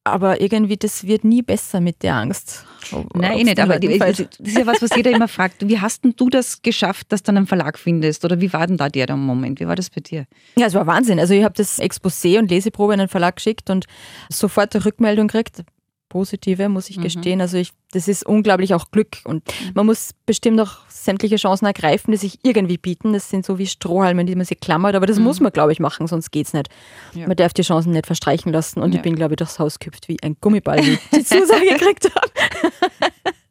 aber 0.04 0.42
irgendwie, 0.42 0.78
das 0.78 1.06
wird 1.06 1.24
nie 1.24 1.42
besser 1.42 1.80
mit 1.80 2.02
der 2.02 2.16
Angst. 2.16 2.66
Nein, 3.14 3.40
eh 3.40 3.44
nicht, 3.44 3.60
aber 3.60 3.80
die, 3.80 4.00
das 4.00 4.20
ist 4.20 4.58
ja 4.58 4.66
was, 4.66 4.82
was 4.82 4.96
jeder 4.96 5.12
immer 5.12 5.28
fragt. 5.28 5.68
Wie 5.68 5.80
hast 5.80 6.04
denn 6.04 6.14
du 6.16 6.30
das 6.30 6.62
geschafft, 6.62 7.12
dass 7.12 7.22
du 7.24 7.32
einen 7.32 7.46
Verlag 7.46 7.78
findest? 7.78 8.26
Oder 8.26 8.42
wie 8.42 8.52
war 8.52 8.66
denn 8.66 8.78
da 8.78 8.90
der 8.90 9.16
Moment? 9.16 9.60
Wie 9.60 9.68
war 9.68 9.76
das 9.76 9.90
bei 9.90 10.02
dir? 10.02 10.26
Ja, 10.58 10.66
es 10.66 10.74
war 10.74 10.88
Wahnsinn. 10.88 11.20
Also 11.20 11.34
ich 11.34 11.44
habe 11.44 11.54
das 11.56 11.80
Exposé 11.80 12.40
und 12.40 12.50
Leseprobe 12.50 12.94
in 12.94 13.00
den 13.00 13.10
Verlag 13.10 13.36
geschickt 13.36 13.70
und 13.70 13.86
sofort 14.30 14.76
eine 14.76 14.86
Rückmeldung 14.86 15.28
gekriegt 15.28 15.64
positive, 16.12 16.68
muss 16.68 16.90
ich 16.90 16.98
mhm. 16.98 17.04
gestehen. 17.04 17.42
Also 17.42 17.58
ich, 17.58 17.72
das 17.94 18.10
ist 18.10 18.26
unglaublich 18.26 18.74
auch 18.74 18.92
Glück 18.92 19.20
und 19.24 19.48
mhm. 19.48 19.72
man 19.74 19.86
muss 19.86 20.12
bestimmt 20.26 20.60
auch 20.60 20.78
sämtliche 20.90 21.38
Chancen 21.38 21.66
ergreifen, 21.66 22.12
die 22.12 22.18
sich 22.18 22.40
irgendwie 22.44 22.78
bieten. 22.78 23.14
Das 23.14 23.30
sind 23.30 23.46
so 23.46 23.58
wie 23.58 23.66
Strohhalme, 23.66 24.26
die 24.26 24.36
man 24.36 24.46
sich 24.46 24.60
klammert, 24.60 24.96
aber 24.96 25.08
das 25.08 25.18
mhm. 25.18 25.24
muss 25.24 25.40
man, 25.40 25.54
glaube 25.54 25.72
ich, 25.72 25.80
machen, 25.80 26.08
sonst 26.08 26.32
geht 26.32 26.48
es 26.48 26.54
nicht. 26.54 26.68
Ja. 27.14 27.28
Man 27.28 27.38
darf 27.38 27.54
die 27.54 27.62
Chancen 27.62 27.94
nicht 27.94 28.06
verstreichen 28.06 28.52
lassen 28.52 28.82
und 28.82 28.92
ja. 28.92 28.98
ich 28.98 29.02
bin, 29.02 29.16
glaube 29.16 29.34
ich, 29.34 29.38
durchs 29.38 29.58
Haus 29.58 29.80
gekippt 29.80 30.10
wie 30.10 30.18
ein 30.22 30.36
Gummiball, 30.42 30.86
wie 30.86 30.92
ich 30.92 31.10
die 31.14 31.24
Zusage 31.24 31.66
gekriegt 31.68 32.14
habe. 32.14 32.32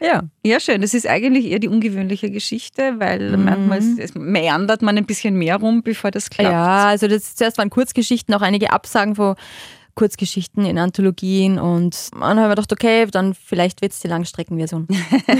Ja. 0.00 0.22
ja, 0.42 0.58
schön. 0.58 0.80
Das 0.80 0.94
ist 0.94 1.06
eigentlich 1.06 1.46
eher 1.46 1.58
die 1.58 1.68
ungewöhnliche 1.68 2.30
Geschichte, 2.30 2.94
weil 2.98 3.36
mhm. 3.36 3.44
manchmal 3.44 3.80
meandert 4.14 4.82
man 4.82 4.96
ein 4.96 5.06
bisschen 5.06 5.36
mehr 5.36 5.56
rum, 5.56 5.82
bevor 5.82 6.10
das 6.10 6.30
klappt. 6.30 6.50
Ja, 6.50 6.86
also 6.86 7.08
das, 7.08 7.36
zuerst 7.36 7.58
waren 7.58 7.70
Kurzgeschichten, 7.70 8.34
auch 8.34 8.42
einige 8.42 8.72
Absagen 8.72 9.14
von 9.14 9.36
Kurzgeschichten 9.94 10.64
in 10.64 10.78
Anthologien 10.78 11.58
und 11.58 12.10
dann 12.12 12.38
haben 12.38 12.48
wir 12.48 12.50
gedacht, 12.50 12.72
okay, 12.72 13.06
dann 13.06 13.34
vielleicht 13.34 13.82
wird 13.82 13.92
es 13.92 14.00
die 14.00 14.08
Langstreckenversion. 14.08 14.88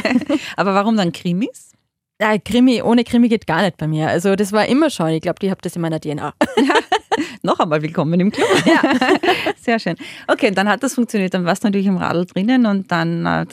Aber 0.57 0.75
warum 0.75 0.97
dann 0.97 1.13
Krimis? 1.13 1.73
Ja, 2.21 2.39
Krimi, 2.39 2.81
ohne 2.81 3.03
Krimi 3.03 3.29
geht 3.29 3.47
gar 3.47 3.63
nicht 3.63 3.77
bei 3.77 3.89
mir. 3.89 4.09
Also 4.09 4.37
das 4.37 4.53
war 4.53 4.67
immer 4.67 4.89
schon, 4.89 5.09
ich 5.09 5.21
glaube, 5.21 5.39
ich 5.43 5.51
habe 5.51 5.61
das 5.63 5.75
in 5.75 5.83
meiner 5.83 5.99
DNA. 5.99 6.33
Noch 7.43 7.59
einmal 7.59 7.83
willkommen 7.83 8.19
im 8.21 8.31
Club. 8.31 8.49
Ja. 8.65 8.81
Sehr 9.61 9.79
schön. 9.79 9.97
Okay, 10.29 10.51
dann 10.51 10.69
hat 10.69 10.83
das 10.83 10.95
funktioniert. 10.95 11.35
Dann 11.35 11.45
warst 11.45 11.63
du 11.63 11.69
natürlich 11.69 11.87
im 11.87 11.97
Radl 11.97 12.25
drinnen 12.25 12.67
und 12.67 12.91
dann, 12.91 13.27
äh, 13.27 13.47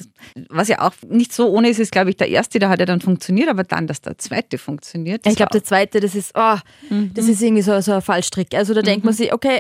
was 0.50 0.68
ja 0.68 0.80
auch 0.80 0.94
nicht 1.10 1.34
so 1.34 1.50
ohne 1.50 1.70
ist, 1.70 1.80
ist, 1.80 1.92
glaube 1.92 2.12
ich, 2.12 2.18
der 2.18 2.30
erste, 2.30 2.60
der 2.60 2.70
hat 2.70 2.80
ja 2.80 2.86
dann 2.86 3.02
funktioniert, 3.02 3.50
aber 3.50 3.64
dann, 3.64 3.88
dass 3.88 4.02
der 4.02 4.18
zweite 4.18 4.58
funktioniert. 4.58 5.26
Ich 5.26 5.36
glaube, 5.36 5.52
der 5.52 5.64
zweite, 5.64 6.00
das 6.00 6.16
ist, 6.16 6.32
oh, 6.36 6.56
mhm. 6.90 7.12
das 7.14 7.28
ist 7.28 7.42
irgendwie 7.42 7.64
so, 7.64 7.80
so 7.82 7.94
ein 7.94 8.02
Fallstrick. 8.02 8.54
Also 8.54 8.74
da 8.74 8.82
mhm. 8.82 8.86
denkt 8.86 9.06
man 9.06 9.14
sich, 9.14 9.34
okay, 9.34 9.60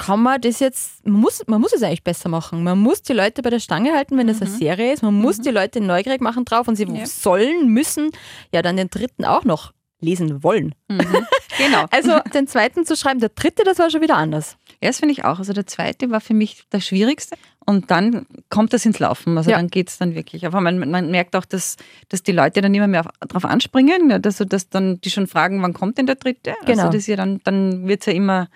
kann 0.00 0.22
man 0.22 0.40
das 0.40 0.60
jetzt, 0.60 1.06
man 1.06 1.20
muss, 1.20 1.42
man 1.46 1.60
muss 1.60 1.74
es 1.74 1.82
eigentlich 1.82 2.02
besser 2.02 2.30
machen. 2.30 2.64
Man 2.64 2.78
muss 2.78 3.02
die 3.02 3.12
Leute 3.12 3.42
bei 3.42 3.50
der 3.50 3.60
Stange 3.60 3.92
halten, 3.92 4.16
wenn 4.16 4.28
das 4.28 4.40
eine 4.40 4.48
mhm. 4.48 4.56
Serie 4.56 4.92
ist. 4.94 5.02
Man 5.02 5.12
muss 5.12 5.36
mhm. 5.36 5.42
die 5.42 5.50
Leute 5.50 5.82
neugierig 5.82 6.22
machen 6.22 6.46
drauf 6.46 6.68
und 6.68 6.76
sie 6.76 6.84
ja. 6.84 7.04
sollen, 7.04 7.68
müssen 7.68 8.10
ja 8.50 8.62
dann 8.62 8.78
den 8.78 8.88
dritten 8.88 9.26
auch 9.26 9.44
noch 9.44 9.74
lesen 10.00 10.42
wollen. 10.42 10.74
Mhm. 10.88 11.26
Genau. 11.58 11.84
also 11.90 12.18
den 12.32 12.46
zweiten 12.46 12.86
zu 12.86 12.96
schreiben, 12.96 13.20
der 13.20 13.28
dritte, 13.28 13.62
das 13.62 13.78
war 13.78 13.90
schon 13.90 14.00
wieder 14.00 14.16
anders. 14.16 14.56
Ja, 14.80 14.88
das 14.88 15.00
finde 15.00 15.12
ich 15.12 15.26
auch. 15.26 15.38
Also 15.38 15.52
der 15.52 15.66
zweite 15.66 16.10
war 16.10 16.22
für 16.22 16.32
mich 16.32 16.62
das 16.70 16.86
Schwierigste 16.86 17.36
und 17.66 17.90
dann 17.90 18.24
kommt 18.48 18.72
das 18.72 18.86
ins 18.86 19.00
Laufen. 19.00 19.36
Also 19.36 19.50
ja. 19.50 19.58
dann 19.58 19.68
geht 19.68 19.90
es 19.90 19.98
dann 19.98 20.14
wirklich. 20.14 20.46
Aber 20.46 20.62
man, 20.62 20.78
man 20.78 21.10
merkt 21.10 21.36
auch, 21.36 21.44
dass, 21.44 21.76
dass 22.08 22.22
die 22.22 22.32
Leute 22.32 22.62
dann 22.62 22.74
immer 22.74 22.88
mehr 22.88 23.06
darauf 23.20 23.44
anspringen, 23.44 24.22
dass, 24.22 24.38
dass 24.38 24.70
dann 24.70 24.98
die 25.02 25.10
schon 25.10 25.26
fragen, 25.26 25.60
wann 25.60 25.74
kommt 25.74 25.98
denn 25.98 26.06
der 26.06 26.16
dritte? 26.16 26.52
Also 26.52 26.64
genau. 26.64 26.84
Also 26.84 26.96
das 26.96 27.06
ja 27.06 27.16
dann, 27.16 27.42
dann 27.44 27.86
wird 27.86 28.00
es 28.00 28.06
ja 28.06 28.14
immer 28.14 28.48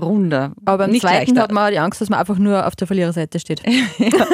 runder. 0.00 0.52
Aber 0.64 0.78
beim 0.78 0.90
Nicht 0.90 1.02
zweiten 1.02 1.34
leichter. 1.34 1.42
hat 1.42 1.52
man 1.52 1.72
die 1.72 1.78
Angst, 1.78 2.00
dass 2.00 2.08
man 2.08 2.18
einfach 2.18 2.38
nur 2.38 2.66
auf 2.66 2.76
der 2.76 2.86
Verliererseite 2.86 3.40
steht. 3.40 3.62
ja, 3.98 4.26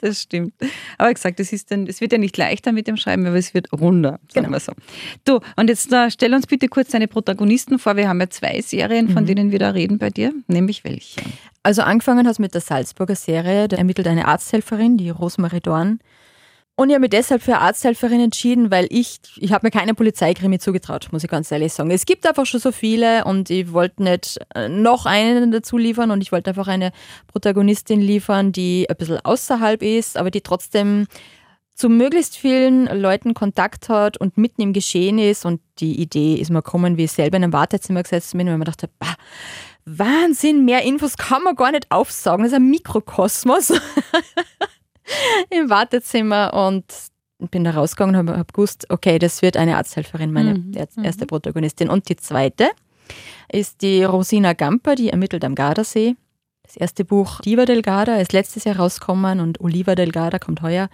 das 0.00 0.22
stimmt. 0.22 0.54
Aber 0.98 1.10
wie 1.10 1.14
gesagt, 1.14 1.40
es, 1.40 1.52
ist 1.52 1.70
dann, 1.70 1.86
es 1.86 2.00
wird 2.00 2.12
ja 2.12 2.18
nicht 2.18 2.36
leichter 2.36 2.72
mit 2.72 2.86
dem 2.86 2.96
Schreiben, 2.96 3.26
aber 3.26 3.36
es 3.36 3.54
wird 3.54 3.72
runder, 3.72 4.20
sagen 4.28 4.46
genau. 4.46 4.50
wir 4.50 4.60
so. 4.60 4.72
Du, 5.24 5.40
und 5.56 5.68
jetzt 5.68 5.92
uh, 5.92 6.10
stell 6.10 6.34
uns 6.34 6.46
bitte 6.46 6.68
kurz 6.68 6.90
deine 6.90 7.08
Protagonisten 7.08 7.78
vor. 7.78 7.96
Wir 7.96 8.08
haben 8.08 8.20
ja 8.20 8.28
zwei 8.30 8.60
Serien, 8.60 9.08
von 9.08 9.22
mhm. 9.22 9.28
denen 9.28 9.50
wir 9.50 9.58
da 9.58 9.70
reden 9.70 9.98
bei 9.98 10.10
dir. 10.10 10.32
Nämlich 10.48 10.84
welche? 10.84 11.20
Also 11.62 11.82
angefangen 11.82 12.26
es 12.26 12.38
mit 12.38 12.54
der 12.54 12.60
Salzburger 12.60 13.16
Serie. 13.16 13.68
Da 13.68 13.76
ermittelt 13.76 14.06
eine 14.06 14.28
Arzthelferin, 14.28 14.98
die 14.98 15.10
Rosemarie 15.10 15.60
Dorn. 15.60 16.00
Und 16.76 16.88
ich 16.88 16.94
habe 16.94 17.02
mich 17.02 17.10
deshalb 17.10 17.40
für 17.40 17.58
Arzthelferin 17.58 18.20
entschieden, 18.20 18.72
weil 18.72 18.88
ich, 18.90 19.18
ich 19.36 19.52
habe 19.52 19.64
mir 19.66 19.70
keine 19.70 19.94
Polizeikrimi 19.94 20.58
zugetraut, 20.58 21.08
muss 21.12 21.22
ich 21.22 21.30
ganz 21.30 21.52
ehrlich 21.52 21.72
sagen. 21.72 21.92
Es 21.92 22.04
gibt 22.04 22.26
einfach 22.26 22.46
schon 22.46 22.58
so 22.58 22.72
viele 22.72 23.24
und 23.24 23.48
ich 23.48 23.72
wollte 23.72 24.02
nicht 24.02 24.40
äh, 24.56 24.68
noch 24.68 25.06
einen 25.06 25.52
dazu 25.52 25.78
liefern 25.78 26.10
und 26.10 26.20
ich 26.20 26.32
wollte 26.32 26.50
einfach 26.50 26.66
eine 26.66 26.90
Protagonistin 27.28 28.00
liefern, 28.00 28.50
die 28.50 28.90
ein 28.90 28.96
bisschen 28.96 29.20
außerhalb 29.24 29.82
ist, 29.82 30.16
aber 30.16 30.32
die 30.32 30.40
trotzdem 30.40 31.06
zu 31.74 31.88
möglichst 31.88 32.36
vielen 32.36 32.86
Leuten 32.86 33.34
Kontakt 33.34 33.88
hat 33.88 34.16
und 34.16 34.36
mitten 34.36 34.62
im 34.62 34.72
Geschehen 34.72 35.18
ist. 35.18 35.44
Und 35.44 35.60
die 35.78 36.00
Idee 36.00 36.34
ist 36.34 36.50
mir 36.50 36.62
gekommen, 36.62 36.96
wie 36.96 37.04
ich 37.04 37.12
selber 37.12 37.36
in 37.36 37.44
einem 37.44 37.52
Wartezimmer 37.52 38.02
gesessen 38.02 38.38
bin, 38.38 38.48
weil 38.48 38.58
man 38.58 38.66
dachte, 38.66 38.88
bah, 38.98 39.14
Wahnsinn, 39.84 40.64
mehr 40.64 40.82
Infos 40.82 41.16
kann 41.16 41.42
man 41.44 41.54
gar 41.54 41.70
nicht 41.70 41.90
aufsagen. 41.90 42.42
Das 42.42 42.52
ist 42.52 42.56
ein 42.56 42.70
Mikrokosmos 42.70 43.72
im 45.50 45.70
Wartezimmer 45.70 46.54
und 46.54 46.84
bin 47.50 47.64
da 47.64 47.72
rausgegangen 47.72 48.16
und 48.16 48.28
habe 48.28 48.38
hab 48.38 48.52
gewusst, 48.52 48.86
okay, 48.88 49.18
das 49.18 49.42
wird 49.42 49.56
eine 49.56 49.76
Arzthelferin, 49.76 50.32
meine 50.32 50.54
Mhm, 50.54 50.72
erste 51.02 51.26
Protagonistin. 51.26 51.90
Und 51.90 52.08
die 52.08 52.16
zweite 52.16 52.70
ist 53.52 53.82
die 53.82 54.04
Rosina 54.04 54.52
Gamper, 54.52 54.94
die 54.94 55.10
ermittelt 55.10 55.44
am 55.44 55.54
Gardasee. 55.54 56.16
Das 56.62 56.76
erste 56.76 57.04
Buch 57.04 57.40
Diva 57.40 57.66
del 57.66 57.82
Garda 57.82 58.16
ist 58.16 58.32
letztes 58.32 58.64
Jahr 58.64 58.76
rausgekommen 58.76 59.40
und 59.40 59.60
Oliva 59.60 59.94
del 59.94 60.12
Garda 60.12 60.38
kommt 60.38 60.62
heuer. 60.62 60.88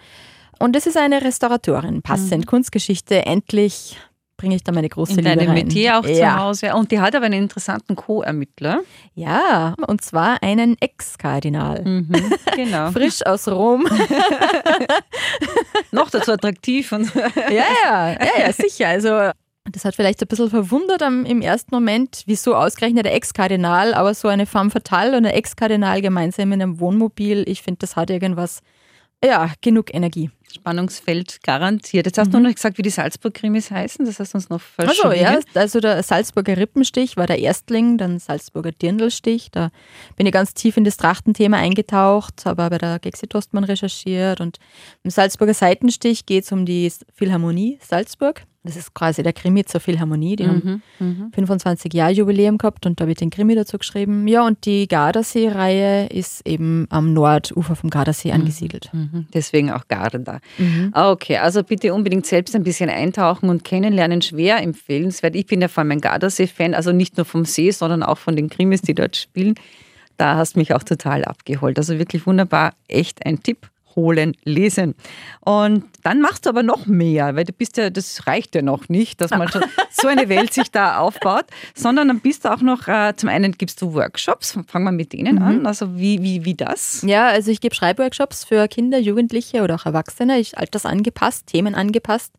Und 0.59 0.75
das 0.75 0.87
ist 0.87 0.97
eine 0.97 1.23
Restauratorin, 1.23 2.02
passend, 2.02 2.47
Kunstgeschichte. 2.47 3.25
Endlich 3.25 3.97
bringe 4.41 4.57
ich 4.57 4.65
da 4.65 4.73
meine 4.73 4.89
große. 4.89 5.21
In 5.21 5.27
Liebe 5.27 5.47
rein. 5.47 5.53
Metier 5.53 5.99
auch 5.99 6.03
zu 6.03 6.13
ja. 6.13 6.39
Hause. 6.39 6.75
Und 6.75 6.91
die 6.91 6.99
hat 6.99 7.15
aber 7.15 7.27
einen 7.27 7.43
interessanten 7.43 7.95
Co-Ermittler. 7.95 8.81
Ja, 9.15 9.75
und 9.87 10.03
zwar 10.03 10.43
einen 10.43 10.77
Ex-Kardinal. 10.81 11.83
Mhm, 11.85 12.33
genau. 12.57 12.91
Frisch 12.93 13.25
aus 13.27 13.47
Rom. 13.49 13.87
Noch 15.93 16.09
dazu 16.09 16.33
attraktiv. 16.33 16.91
Und 16.93 17.15
ja, 17.15 17.67
ja, 17.85 18.13
ja, 18.13 18.47
ja, 18.47 18.53
sicher. 18.53 18.89
Also 18.89 19.31
das 19.71 19.85
hat 19.85 19.95
vielleicht 19.95 20.23
ein 20.23 20.29
bisschen 20.29 20.49
verwundert 20.49 21.03
im 21.03 21.43
ersten 21.43 21.75
Moment, 21.75 22.23
wieso 22.25 22.55
ausgerechnet 22.55 23.05
der 23.05 23.15
Ex-Kardinal, 23.15 23.93
aber 23.93 24.15
so 24.15 24.29
eine 24.29 24.47
femme 24.47 24.71
fatale 24.71 25.19
und 25.19 25.27
ein 25.27 25.35
Ex-Kardinal 25.35 26.01
gemeinsam 26.01 26.53
in 26.53 26.63
einem 26.63 26.81
Wohnmobil, 26.81 27.45
ich 27.47 27.63
finde, 27.63 27.81
das 27.81 27.95
hat 27.95 28.09
irgendwas, 28.09 28.63
ja, 29.25 29.53
genug 29.61 29.93
Energie. 29.95 30.31
Spannungsfeld 30.53 31.43
garantiert. 31.45 32.07
Jetzt 32.07 32.19
hast 32.19 32.33
du 32.33 32.39
noch 32.39 32.49
nicht 32.49 32.57
gesagt, 32.57 32.77
wie 32.79 32.83
die 32.83 32.91
Salzburg-Krimis 32.91 33.71
heißen. 33.71 34.05
Das 34.05 34.19
hast 34.19 34.35
du 34.35 34.39
uns 34.39 34.49
noch 34.49 34.61
Also 34.77 35.03
verschwiegen. 35.03 35.23
ja, 35.23 35.39
also 35.55 35.79
der 35.79 36.03
Salzburger 36.03 36.57
Rippenstich 36.57 37.17
war 37.17 37.27
der 37.27 37.39
Erstling, 37.39 37.99
dann 37.99 38.19
Salzburger 38.19 38.73
Dirndlstich. 38.73 39.50
Da 39.53 39.71
bin 40.17 40.27
ich 40.27 40.33
ganz 40.33 40.55
tief 40.55 40.77
in 40.77 40.85
das 40.85 40.97
Trachtenthema 40.97 41.57
eingetaucht, 41.57 42.45
habe 42.47 42.69
bei 42.69 42.79
der 42.79 42.99
Gexi 42.99 43.29
Tostmann 43.29 43.65
recherchiert 43.65 44.41
und 44.41 44.59
im 45.05 45.11
Salzburger 45.11 45.55
Seitenstich 45.55 46.27
geht 46.27 46.45
es 46.45 46.53
um 46.53 46.67
die 46.67 46.91
Philharmonie 47.15 47.79
Salzburg. 47.81 48.45
Das 48.62 48.76
ist 48.76 48.93
quasi 48.93 49.23
der 49.23 49.33
Krimi 49.33 49.64
zur 49.64 49.81
Philharmonie. 49.81 50.37
Die 50.37 50.47
haben 50.47 50.83
Mhm, 50.99 51.07
mhm. 51.07 51.33
25 51.33 51.95
Jahre 51.95 52.12
Jubiläum 52.12 52.59
gehabt 52.59 52.85
und 52.85 53.00
da 53.00 53.07
wird 53.09 53.23
den 53.23 53.31
Krimi 53.31 53.55
dazu 53.55 53.79
geschrieben. 53.79 54.29
Ja, 54.29 54.47
und 54.47 54.67
die 54.67 54.87
Gardasee-Reihe 54.87 56.07
ist 56.09 56.47
eben 56.47 56.87
am 56.90 57.12
Nordufer 57.14 57.75
vom 57.76 57.88
Gardasee 57.90 58.33
angesiedelt. 58.33 58.90
Mhm. 58.93 59.26
Deswegen 59.33 59.71
auch 59.71 59.88
Garda. 59.88 60.40
Mhm. 60.59 60.90
Ah, 60.93 61.11
Okay, 61.11 61.38
also 61.38 61.62
bitte 61.62 61.95
unbedingt 61.95 62.26
selbst 62.26 62.55
ein 62.55 62.62
bisschen 62.62 62.90
eintauchen 62.90 63.49
und 63.49 63.64
kennenlernen. 63.64 64.21
Schwer 64.23 64.62
empfehlenswert. 64.62 65.37
Ich 65.37 65.47
bin 65.47 65.61
ja 65.62 65.69
vor 65.69 65.81
allem 65.83 65.93
ein 65.93 66.00
Gardasee-Fan, 66.00 66.75
also 66.75 66.93
nicht 66.93 67.17
nur 67.17 67.25
vom 67.25 67.45
See, 67.47 67.71
sondern 67.71 68.02
auch 68.02 68.19
von 68.19 68.37
den 68.37 68.49
Krimis, 68.50 68.83
die 68.83 68.95
dort 68.95 69.17
spielen. 69.17 69.55
Da 70.19 70.37
hast 70.37 70.55
du 70.57 70.59
mich 70.59 70.75
auch 70.75 70.83
total 70.83 71.25
abgeholt. 71.25 71.79
Also 71.79 71.99
wirklich 71.99 72.26
wunderbar, 72.26 72.75
echt 72.88 73.25
ein 73.25 73.43
Tipp. 73.43 73.71
Holen, 73.97 74.37
lesen. 74.45 74.95
Und 75.41 75.85
dann 76.03 76.21
machst 76.21 76.47
du 76.47 76.51
aber 76.51 76.63
noch 76.63 76.87
mehr, 76.87 77.37
weil 77.37 77.45
du 77.45 77.53
bist 77.53 77.77
ja, 77.77 77.91
das 77.91 78.27
reicht 78.27 78.55
ja 78.55 78.63
noch 78.63 78.89
nicht, 78.89 79.21
dass 79.21 79.31
man 79.31 79.49
schon 79.49 79.63
so 79.91 80.09
eine 80.09 80.29
Welt 80.29 80.53
sich 80.53 80.71
da 80.71 80.99
aufbaut, 80.99 81.47
sondern 81.75 82.09
dann 82.09 82.21
bist 82.21 82.45
du 82.45 82.53
auch 82.53 82.61
noch, 82.61 82.89
äh, 82.89 83.15
zum 83.17 83.29
einen 83.29 83.53
gibst 83.53 83.83
du 83.83 83.95
Workshops, 83.95 84.59
fangen 84.67 84.85
wir 84.85 84.93
mit 84.93 85.13
denen 85.13 85.39
an, 85.39 85.67
also 85.67 85.97
wie, 85.97 86.23
wie, 86.23 86.45
wie 86.45 86.55
das? 86.55 87.03
Ja, 87.03 87.29
also 87.29 87.51
ich 87.51 87.61
gebe 87.61 87.75
Schreibworkshops 87.75 88.45
für 88.45 88.69
Kinder, 88.69 88.99
Jugendliche 88.99 89.63
oder 89.63 89.75
auch 89.75 89.87
Erwachsene, 89.87 90.39
ich 90.39 90.57
altersangepasst, 90.57 91.47
Themen 91.47 91.75
angepasst, 91.75 92.33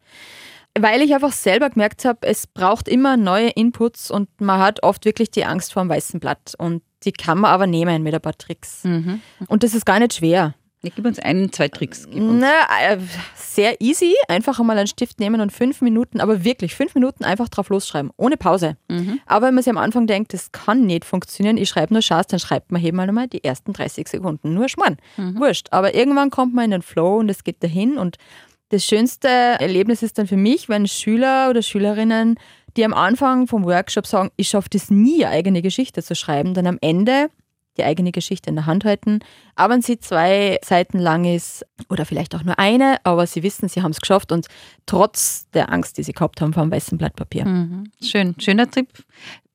weil 0.77 1.01
ich 1.01 1.13
einfach 1.13 1.34
selber 1.34 1.70
gemerkt 1.70 2.05
habe, 2.05 2.20
es 2.27 2.48
braucht 2.48 2.88
immer 2.88 3.17
neue 3.17 3.50
Inputs 3.50 4.10
und 4.10 4.29
man 4.39 4.60
hat 4.60 4.84
oft 4.84 5.05
wirklich 5.05 5.31
die 5.31 5.46
Angst 5.46 5.74
vor 5.74 5.84
dem 5.84 5.89
weißen 5.89 6.20
Blatt 6.20 6.53
und 6.58 6.81
die 7.03 7.12
kann 7.12 7.39
man 7.39 7.51
aber 7.51 7.67
nehmen 7.67 8.03
mit 8.03 8.13
ein 8.13 8.22
paar 8.22 8.38
Tricks. 8.38 8.84
Und 9.48 9.63
das 9.63 9.74
ist 9.74 9.86
gar 9.86 10.00
nicht 10.00 10.13
schwer. 10.13 10.53
Ja, 10.83 10.89
gib 10.95 11.05
uns 11.05 11.19
einen, 11.19 11.51
zwei 11.53 11.67
Tricks. 11.67 12.07
Na, 12.39 12.47
äh, 12.83 12.97
sehr 13.35 13.79
easy. 13.81 14.15
Einfach 14.27 14.59
einmal 14.59 14.77
einen 14.79 14.88
Stift 14.88 15.19
nehmen 15.19 15.39
und 15.39 15.51
fünf 15.51 15.81
Minuten, 15.81 16.19
aber 16.19 16.43
wirklich 16.43 16.73
fünf 16.73 16.95
Minuten 16.95 17.23
einfach 17.23 17.50
drauf 17.50 17.69
losschreiben, 17.69 18.11
ohne 18.17 18.35
Pause. 18.35 18.77
Aber 19.27 19.47
wenn 19.47 19.53
man 19.53 19.63
sich 19.63 19.69
am 19.69 19.77
Anfang 19.77 20.07
denkt, 20.07 20.33
das 20.33 20.51
kann 20.51 20.88
nicht 20.88 21.05
funktionieren, 21.05 21.57
ich 21.57 21.69
schreibe 21.69 21.93
nur 21.93 22.01
Schatz, 22.01 22.27
dann 22.27 22.39
schreibt 22.39 22.71
man 22.71 22.83
eben 22.83 22.97
mal 22.97 23.07
einmal 23.07 23.27
die 23.27 23.43
ersten 23.43 23.73
30 23.73 24.07
Sekunden. 24.07 24.55
Nur 24.55 24.69
Schmarrn. 24.69 24.97
Wurscht. 25.39 25.67
Aber 25.69 25.93
irgendwann 25.93 26.31
kommt 26.31 26.55
man 26.55 26.65
in 26.65 26.71
den 26.71 26.81
Flow 26.81 27.17
und 27.17 27.29
es 27.29 27.43
geht 27.43 27.63
dahin. 27.63 28.00
Und 28.00 28.17
das 28.69 28.83
schönste 28.83 29.27
Erlebnis 29.27 30.01
ist 30.01 30.17
dann 30.17 30.25
für 30.25 30.38
mich, 30.38 30.67
wenn 30.67 30.88
Schüler 30.88 31.50
oder 31.51 31.61
Schülerinnen, 31.61 32.39
die 32.77 32.85
am 32.85 32.93
Anfang 32.93 33.45
vom 33.45 33.65
Workshop 33.65 34.07
sagen, 34.07 34.31
ich 34.35 34.47
schaffe 34.47 34.69
das 34.71 34.89
nie, 34.89 35.25
eigene 35.25 35.61
Geschichte 35.61 36.01
zu 36.01 36.15
schreiben, 36.15 36.53
dann 36.53 36.65
am 36.65 36.77
Ende 36.81 37.29
die 37.77 37.83
eigene 37.83 38.11
Geschichte 38.11 38.49
in 38.49 38.55
der 38.55 38.65
Hand 38.65 38.85
halten. 38.85 39.19
Aber 39.55 39.73
wenn 39.73 39.81
sie 39.81 39.99
zwei 39.99 40.59
Seiten 40.63 40.99
lang 40.99 41.25
ist 41.25 41.65
oder 41.89 42.05
vielleicht 42.05 42.35
auch 42.35 42.43
nur 42.43 42.59
eine, 42.59 42.97
aber 43.03 43.25
sie 43.27 43.43
wissen, 43.43 43.69
sie 43.69 43.81
haben 43.81 43.91
es 43.91 44.01
geschafft 44.01 44.31
und 44.31 44.47
trotz 44.85 45.49
der 45.53 45.71
Angst, 45.71 45.97
die 45.97 46.03
sie 46.03 46.13
gehabt 46.13 46.41
haben 46.41 46.53
vor 46.53 46.63
einem 46.63 46.71
weißen 46.71 46.97
Blatt 46.97 47.15
Papier. 47.15 47.45
Mhm. 47.45 47.85
Schön, 48.01 48.35
schöner 48.39 48.69
Tipp. 48.69 48.87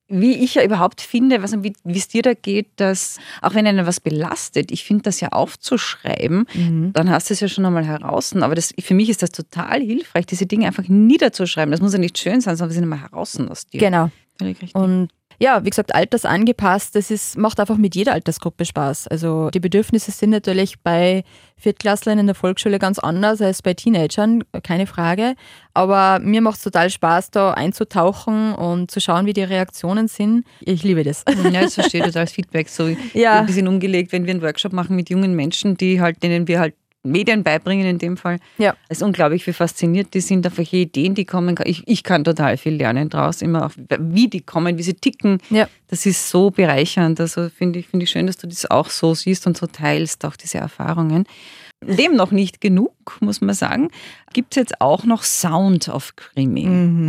Wie 0.08 0.34
ich 0.34 0.54
ja 0.54 0.62
überhaupt 0.62 1.00
finde, 1.00 1.42
was, 1.42 1.52
wie 1.64 1.72
wie 1.82 1.98
es 1.98 2.06
dir 2.06 2.22
da 2.22 2.34
geht, 2.34 2.68
dass 2.76 3.18
auch 3.42 3.54
wenn 3.54 3.66
einen 3.66 3.86
was 3.86 3.98
belastet, 3.98 4.70
ich 4.70 4.84
finde 4.84 5.02
das 5.02 5.18
ja 5.20 5.30
aufzuschreiben, 5.30 6.46
dann 6.92 7.10
hast 7.10 7.28
du 7.28 7.34
es 7.34 7.40
ja 7.40 7.48
schon 7.48 7.66
einmal 7.66 7.84
heraus. 7.84 8.32
Aber 8.36 8.54
das, 8.54 8.72
für 8.78 8.94
mich 8.94 9.10
ist 9.10 9.24
das 9.24 9.32
total 9.32 9.80
hilfreich, 9.80 10.26
diese 10.26 10.46
Dinge 10.46 10.68
einfach 10.68 10.86
niederzuschreiben. 10.86 11.72
Das 11.72 11.80
muss 11.80 11.92
ja 11.92 11.98
nicht 11.98 12.18
schön 12.18 12.40
sein, 12.40 12.56
sondern 12.56 12.70
sie 12.70 12.76
sind 12.76 12.84
einmal 12.84 13.00
heraus 13.00 13.36
aus 13.40 13.66
dir. 13.66 13.80
Genau. 13.80 14.10
Völlig 14.38 14.62
richtig. 14.62 14.76
Und 14.76 15.08
ja, 15.38 15.64
wie 15.64 15.70
gesagt, 15.70 15.94
altersangepasst, 15.94 16.94
das 16.94 17.10
ist, 17.10 17.36
macht 17.36 17.60
einfach 17.60 17.76
mit 17.76 17.94
jeder 17.94 18.12
Altersgruppe 18.12 18.64
Spaß. 18.64 19.08
Also 19.08 19.50
die 19.50 19.60
Bedürfnisse 19.60 20.10
sind 20.10 20.30
natürlich 20.30 20.80
bei 20.82 21.24
Viertklasslern 21.58 22.18
in 22.18 22.26
der 22.26 22.34
Volksschule 22.34 22.78
ganz 22.78 22.98
anders 22.98 23.40
als 23.40 23.62
bei 23.62 23.74
Teenagern, 23.74 24.44
keine 24.62 24.86
Frage. 24.86 25.34
Aber 25.74 26.18
mir 26.20 26.40
macht 26.40 26.56
es 26.58 26.62
total 26.62 26.90
Spaß, 26.90 27.30
da 27.30 27.52
einzutauchen 27.52 28.54
und 28.54 28.90
zu 28.90 29.00
schauen, 29.00 29.26
wie 29.26 29.32
die 29.32 29.42
Reaktionen 29.42 30.08
sind. 30.08 30.44
Ich 30.60 30.82
liebe 30.82 31.02
das. 31.04 31.24
Ja, 31.52 31.60
das 31.62 31.74
verstehe 31.74 32.00
ich 32.00 32.06
total 32.06 32.22
als 32.22 32.32
Feedback. 32.32 32.68
So 32.68 32.88
Ja. 33.14 33.40
ein 33.40 33.46
bisschen 33.46 33.68
umgelegt, 33.68 34.12
wenn 34.12 34.24
wir 34.26 34.32
einen 34.32 34.42
Workshop 34.42 34.72
machen 34.72 34.96
mit 34.96 35.10
jungen 35.10 35.34
Menschen, 35.34 35.76
die 35.76 36.00
halt, 36.00 36.22
denen 36.22 36.48
wir 36.48 36.60
halt 36.60 36.74
Medien 37.06 37.42
beibringen 37.42 37.86
in 37.86 37.98
dem 37.98 38.16
Fall. 38.16 38.38
Ja. 38.58 38.74
Es 38.88 38.98
ist 38.98 39.02
unglaublich, 39.02 39.46
wie 39.46 39.52
fasziniert 39.52 40.14
die 40.14 40.20
sind, 40.20 40.46
auf 40.46 40.58
welche 40.58 40.76
Ideen 40.76 41.14
die 41.14 41.24
kommen. 41.24 41.56
Ich, 41.64 41.82
ich 41.86 42.02
kann 42.02 42.24
total 42.24 42.56
viel 42.56 42.74
lernen 42.74 43.08
draus, 43.08 43.42
immer 43.42 43.66
auch, 43.66 43.72
wie 43.98 44.28
die 44.28 44.40
kommen, 44.40 44.78
wie 44.78 44.82
sie 44.82 44.94
ticken. 44.94 45.38
Ja. 45.50 45.68
Das 45.88 46.06
ist 46.06 46.28
so 46.28 46.50
bereichernd. 46.50 47.20
Also 47.20 47.48
finde 47.48 47.78
ich, 47.78 47.88
finde 47.88 48.04
ich 48.04 48.10
schön, 48.10 48.26
dass 48.26 48.36
du 48.36 48.46
das 48.46 48.70
auch 48.70 48.90
so 48.90 49.14
siehst 49.14 49.46
und 49.46 49.56
so 49.56 49.66
teilst, 49.66 50.24
auch 50.24 50.36
diese 50.36 50.58
Erfahrungen. 50.58 51.24
Dem 51.82 52.16
noch 52.16 52.30
nicht 52.30 52.60
genug, 52.60 52.94
muss 53.20 53.40
man 53.42 53.54
sagen. 53.54 53.90
Gibt 54.32 54.54
es 54.54 54.56
jetzt 54.56 54.80
auch 54.80 55.04
noch 55.04 55.22
Sound 55.22 55.88
of 55.88 56.16
Krimi? 56.16 56.66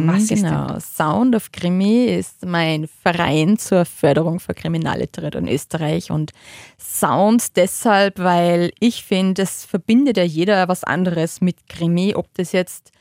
Was 0.08 0.24
ist 0.24 0.30
denn 0.30 0.44
genau. 0.44 0.78
Sound 0.80 1.36
of 1.36 1.52
Krimi 1.52 2.06
ist 2.06 2.46
mein 2.46 2.88
Verein 2.88 3.58
zur 3.58 3.86
Förderung 3.86 4.40
für 4.40 4.54
Kriminalliteratur 4.54 5.42
in 5.42 5.48
Österreich 5.48 6.12
und 6.12 6.32
Sound 6.78 7.56
deshalb, 7.56 8.20
weil 8.20 8.72
ich 8.80 9.04
finde, 9.04 9.44
es 9.44 9.64
verbindet 9.64 10.18
ja 10.18 10.24
jeder 10.24 10.68
was 10.68 10.84
anderes 10.84 11.40
mit 11.40 11.68
Krimi, 11.70 12.14
ob 12.14 12.28
das 12.36 12.52
jetzt 12.52 12.92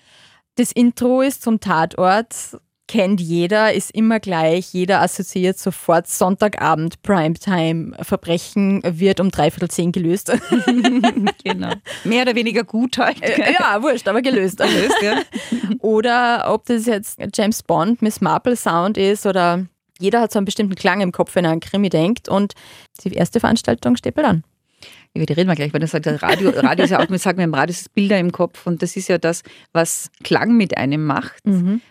das 0.55 0.73
Intro 0.73 1.21
ist 1.21 1.43
zum 1.43 1.61
Tatort, 1.61 2.59
kennt 2.89 3.21
jeder, 3.21 3.73
ist 3.73 3.91
immer 3.91 4.21
gleich, 4.21 4.73
jeder 4.73 5.03
assoziiert 5.03 5.59
sofort 5.59 6.07
Sonntagabend, 6.07 7.03
Primetime, 7.03 7.97
Verbrechen 8.03 8.83
wird 8.85 9.21
um 9.21 9.31
dreiviertel 9.31 9.69
zehn 9.69 9.93
gelöst. 9.93 10.33
genau. 11.45 11.73
Mehr 12.05 12.23
oder 12.23 12.35
weniger 12.35 12.65
gut 12.65 12.99
halt. 12.99 13.23
Äh, 13.23 13.53
ja, 13.53 13.83
wurscht, 13.83 14.07
aber 14.09 14.23
gelöst. 14.23 14.59
Gelöst, 14.59 14.97
ja. 15.03 15.23
Oder 15.81 16.45
ob 16.49 16.67
das 16.67 16.87
jetzt 16.87 17.19
James 17.35 17.63
Bond, 17.63 18.03
Miss 18.03 18.21
Marple 18.21 18.57
Sound 18.57 18.99
ist 18.99 19.27
oder 19.27 19.67
jeder 19.99 20.21
hat 20.21 20.33
so 20.33 20.39
einen 20.39 20.47
bestimmten 20.47 20.75
Klang 20.75 21.01
im 21.01 21.13
Kopf, 21.13 21.35
wenn 21.35 21.45
er 21.45 21.53
an 21.53 21.61
Krimi 21.61 21.89
denkt. 21.89 22.29
Und 22.29 22.55
die 23.05 23.13
erste 23.13 23.41
Veranstaltung 23.41 23.97
steht 23.97 24.15
bald 24.15 24.27
an. 24.27 24.45
Über 25.17 25.27
die 25.27 25.33
reden 25.33 25.49
wir 25.49 25.55
gleich, 25.55 25.73
weil 25.73 25.81
das 25.81 25.91
sagt, 25.91 26.07
Radio, 26.23 26.51
Radio 26.51 26.85
ist 26.85 26.91
ja 26.91 27.01
auch, 27.01 27.09
wir 27.09 27.19
sagen 27.19 27.41
im 27.41 27.55
Radio 27.55 27.73
ist 27.73 27.95
Bilder 27.95 28.19
im 28.19 28.33
Kopf 28.33 28.67
und 28.67 28.83
das 28.83 28.97
ist 28.97 29.09
ja 29.09 29.19
das, 29.19 29.43
was 29.73 30.11
Klang 30.23 30.57
mit 30.57 30.77
einem 30.77 31.05
macht, 31.05 31.43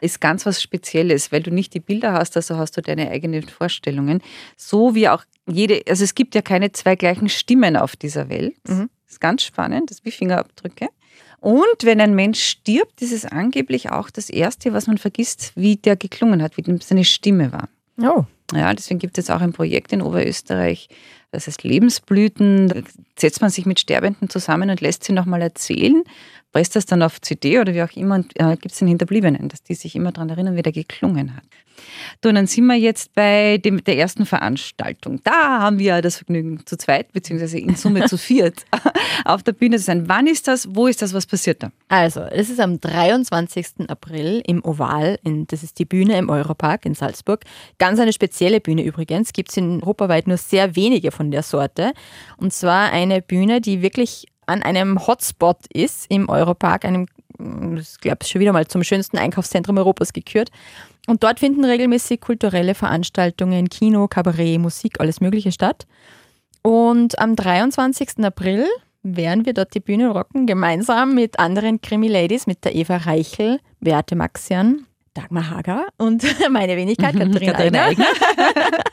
ist 0.02 0.22
ganz 0.22 0.46
was 0.46 0.62
Spezielles, 0.62 1.32
weil 1.32 1.42
du 1.44 1.52
nicht 1.52 1.74
die 1.74 1.80
Bilder 1.80 2.14
hast, 2.14 2.36
also 2.38 2.58
hast 2.58 2.78
du 2.78 2.82
deine 2.82 3.10
eigenen 3.10 3.44
Vorstellungen. 3.44 4.22
So 4.56 4.96
wie 4.96 5.10
auch 5.10 5.24
jede, 5.48 5.82
also 5.88 6.04
es 6.04 6.16
gibt 6.16 6.36
ja 6.36 6.42
keine 6.42 6.72
zwei 6.72 6.96
gleichen 6.96 7.30
Stimmen 7.30 7.78
auf 7.78 7.96
dieser 7.96 8.30
Welt. 8.30 8.56
Das 8.64 8.88
ist 9.08 9.22
ganz 9.22 9.44
spannend, 9.44 9.90
das 9.90 10.00
ist 10.00 10.06
wie 10.06 10.12
Fingerabdrücke. 10.12 10.88
Und 11.40 11.84
wenn 11.84 12.02
ein 12.02 12.16
Mensch 12.16 12.42
stirbt, 12.42 13.02
ist 13.02 13.12
es 13.12 13.26
angeblich 13.26 13.92
auch 13.92 14.10
das 14.10 14.30
Erste, 14.30 14.74
was 14.74 14.88
man 14.88 14.98
vergisst, 14.98 15.52
wie 15.56 15.76
der 15.76 15.96
geklungen 15.96 16.42
hat, 16.42 16.58
wie 16.58 16.64
seine 16.82 17.06
Stimme 17.06 17.52
war. 17.52 17.70
Oh. 18.02 18.26
Ja, 18.54 18.74
deswegen 18.74 19.00
gibt 19.00 19.18
es 19.18 19.30
auch 19.30 19.42
ein 19.42 19.54
Projekt 19.54 19.92
in 19.92 20.02
Oberösterreich, 20.02 20.90
das 21.32 21.48
heißt 21.48 21.64
Lebensblüten. 21.64 22.68
Da 22.68 22.82
setzt 23.18 23.42
man 23.42 23.50
sich 23.50 23.66
mit 23.66 23.80
Sterbenden 23.80 24.30
zusammen 24.30 24.70
und 24.70 24.82
lässt 24.82 25.04
sie 25.04 25.14
nochmal 25.14 25.42
erzählen, 25.42 26.04
presst 26.56 26.78
das 26.78 26.86
dann 26.86 27.02
auf 27.02 27.20
CD 27.20 27.60
oder 27.60 27.74
wie 27.74 27.84
auch 27.84 27.92
immer 27.98 28.16
und 28.16 28.32
äh, 28.40 28.56
gibt 28.56 28.72
es 28.72 28.80
den 28.80 28.88
Hinterbliebenen, 28.88 29.50
dass 29.50 29.62
die 29.62 29.74
sich 29.74 29.94
immer 29.94 30.14
daran 30.14 30.30
erinnern, 30.30 30.56
wie 30.56 30.62
der 30.62 30.72
geklungen 30.72 31.36
hat. 31.36 31.44
Du, 32.22 32.30
und 32.30 32.36
dann 32.36 32.48
sind 32.48 32.66
wir 32.68 32.76
jetzt 32.76 33.14
bei 33.14 33.58
dem, 33.58 33.84
der 33.84 33.98
ersten 33.98 34.26
Veranstaltung. 34.26 35.20
Da 35.26 35.60
haben 35.60 35.80
wir 35.80 36.02
das 36.02 36.16
Vergnügen 36.16 36.66
zu 36.66 36.78
zweit, 36.78 37.12
beziehungsweise 37.12 37.60
in 37.60 37.76
Summe 37.76 38.06
zu 38.06 38.18
viert 38.18 38.64
auf 39.26 39.44
der 39.44 39.52
Bühne 39.52 39.78
zu 39.80 39.84
sein. 39.84 40.08
Wann 40.08 40.28
ist 40.28 40.48
das? 40.48 40.74
Wo 40.74 40.88
ist 40.88 41.02
das? 41.02 41.14
Was 41.14 41.26
passiert 41.26 41.62
da? 41.62 41.74
Also, 41.90 42.22
es 42.22 42.50
ist 42.50 42.62
am 42.62 42.80
23. 42.80 43.90
April 43.90 44.42
im 44.48 44.64
Oval. 44.64 45.20
In, 45.24 45.48
das 45.48 45.62
ist 45.62 45.78
die 45.78 45.84
Bühne 45.84 46.18
im 46.18 46.30
Europark 46.30 46.86
in 46.86 46.96
Salzburg. 46.96 47.44
Ganz 47.80 48.00
eine 48.00 48.14
spezielle 48.14 48.62
Bühne 48.62 48.84
übrigens. 48.84 49.34
Gibt 49.34 49.50
es 49.50 49.58
in 49.58 49.84
europaweit 49.84 50.28
nur 50.28 50.38
sehr 50.38 50.78
wenige 50.78 51.12
von 51.12 51.32
der 51.32 51.44
Sorte. 51.44 51.92
Und 52.38 52.54
zwar 52.54 52.94
eine 52.94 53.22
Bühne, 53.22 53.60
die 53.60 53.82
wirklich 53.82 54.28
an 54.46 54.64
einem 54.64 55.06
Hotspot 55.08 55.58
ist 55.74 56.06
im 56.10 56.30
Europark, 56.30 56.86
einem, 56.86 57.08
ich 57.78 58.00
glaube, 58.00 58.26
schon 58.26 58.42
wieder 58.42 58.54
mal 58.54 58.68
zum 58.68 58.84
schönsten 58.84 59.18
Einkaufszentrum 59.18 59.78
Europas 59.78 60.14
gekürt. 60.14 60.50
Und 61.08 61.24
dort 61.24 61.40
finden 61.40 61.64
regelmäßig 61.64 62.22
kulturelle 62.22 62.74
Veranstaltungen, 62.74 63.70
Kino, 63.70 64.08
Kabarett, 64.08 64.60
Musik, 64.60 65.00
alles 65.00 65.22
Mögliche 65.22 65.52
statt. 65.52 65.86
Und 66.64 67.20
am 67.20 67.36
23. 67.36 68.24
April 68.24 68.66
werden 69.04 69.46
wir 69.46 69.54
dort 69.54 69.76
die 69.76 69.80
Bühne 69.80 70.10
rocken, 70.10 70.48
gemeinsam 70.48 71.14
mit 71.14 71.38
anderen 71.38 71.80
Krimi-Ladies, 71.80 72.48
mit 72.48 72.66
der 72.66 72.74
Eva 72.74 72.98
Reichel, 72.98 73.60
Beate 73.80 74.16
Maxian, 74.16 74.88
Dagmar 75.14 75.50
Hager 75.52 75.88
und 75.98 76.24
meine 76.50 76.76
Wenigkeit, 76.76 77.14
Katharina, 77.18 77.52
Katharina 77.52 77.84
Eigner. 77.86 78.06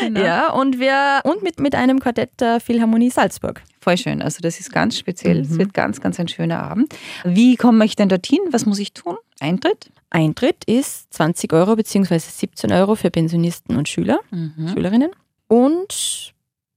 genau. 0.00 0.20
Ja, 0.20 0.52
und 0.52 0.78
wir 0.78 1.20
und 1.24 1.42
mit, 1.42 1.60
mit 1.60 1.74
einem 1.74 2.00
Quartett 2.00 2.40
der 2.40 2.60
Philharmonie 2.60 3.10
Salzburg. 3.10 3.62
Voll 3.80 3.96
schön. 3.96 4.22
Also 4.22 4.38
das 4.42 4.60
ist 4.60 4.72
ganz 4.72 4.98
speziell. 4.98 5.40
Es 5.40 5.50
mhm. 5.50 5.58
wird 5.58 5.74
ganz, 5.74 6.00
ganz 6.00 6.20
ein 6.20 6.28
schöner 6.28 6.62
Abend. 6.62 6.94
Wie 7.24 7.56
komme 7.56 7.84
ich 7.84 7.96
denn 7.96 8.08
dorthin? 8.08 8.40
Was 8.50 8.66
muss 8.66 8.78
ich 8.78 8.92
tun? 8.92 9.16
Eintritt? 9.40 9.90
Eintritt 10.10 10.64
ist 10.64 11.12
20 11.14 11.52
Euro 11.52 11.76
bzw. 11.76 12.18
17 12.18 12.72
Euro 12.72 12.94
für 12.94 13.10
Pensionisten 13.10 13.76
und 13.76 13.88
Schüler, 13.88 14.20
mhm. 14.30 14.70
Schülerinnen. 14.74 15.10
Und 15.48 16.34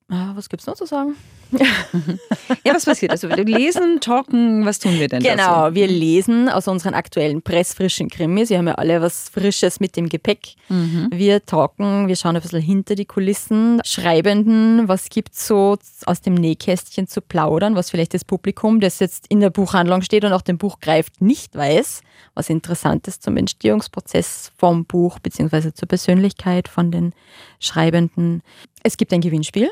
was 0.07 0.49
gibt 0.49 0.61
es 0.61 0.67
noch 0.67 0.75
zu 0.75 0.85
sagen? 0.85 1.15
ja, 2.65 2.73
was 2.73 2.85
passiert? 2.85 3.11
Also 3.11 3.29
wir 3.29 3.43
lesen, 3.43 3.99
talken, 3.99 4.65
was 4.65 4.79
tun 4.79 4.99
wir 4.99 5.07
denn? 5.07 5.21
Genau, 5.21 5.69
so? 5.69 5.75
wir 5.75 5.87
lesen 5.87 6.49
aus 6.49 6.67
unseren 6.67 6.93
aktuellen 6.93 7.41
pressfrischen 7.41 8.09
Krimis. 8.09 8.49
Wir 8.49 8.57
haben 8.57 8.67
ja 8.67 8.75
alle 8.75 9.01
was 9.01 9.29
Frisches 9.29 9.79
mit 9.79 9.95
dem 9.95 10.09
Gepäck. 10.09 10.55
Mhm. 10.69 11.09
Wir 11.11 11.45
talken, 11.45 12.07
wir 12.07 12.15
schauen 12.15 12.35
ein 12.35 12.41
bisschen 12.41 12.61
hinter 12.61 12.95
die 12.95 13.05
Kulissen, 13.05 13.81
Schreibenden, 13.85 14.87
was 14.87 15.09
gibt 15.09 15.33
es 15.33 15.47
so 15.47 15.77
aus 16.05 16.21
dem 16.21 16.33
Nähkästchen 16.33 17.07
zu 17.07 17.21
plaudern, 17.21 17.75
was 17.75 17.91
vielleicht 17.91 18.13
das 18.13 18.25
Publikum, 18.25 18.79
das 18.79 18.99
jetzt 18.99 19.27
in 19.27 19.39
der 19.39 19.49
Buchhandlung 19.49 20.01
steht 20.01 20.25
und 20.25 20.33
auch 20.33 20.41
dem 20.41 20.57
Buch 20.57 20.79
greift, 20.79 21.21
nicht 21.21 21.55
weiß, 21.55 22.01
was 22.33 22.49
Interessantes 22.49 23.19
zum 23.19 23.37
Entstehungsprozess 23.37 24.51
vom 24.57 24.85
Buch 24.85 25.19
bzw. 25.19 25.71
zur 25.73 25.87
Persönlichkeit 25.87 26.67
von 26.67 26.91
den 26.91 27.13
Schreibenden. 27.59 28.41
Es 28.81 28.97
gibt 28.97 29.13
ein 29.13 29.21
Gewinnspiel. 29.21 29.69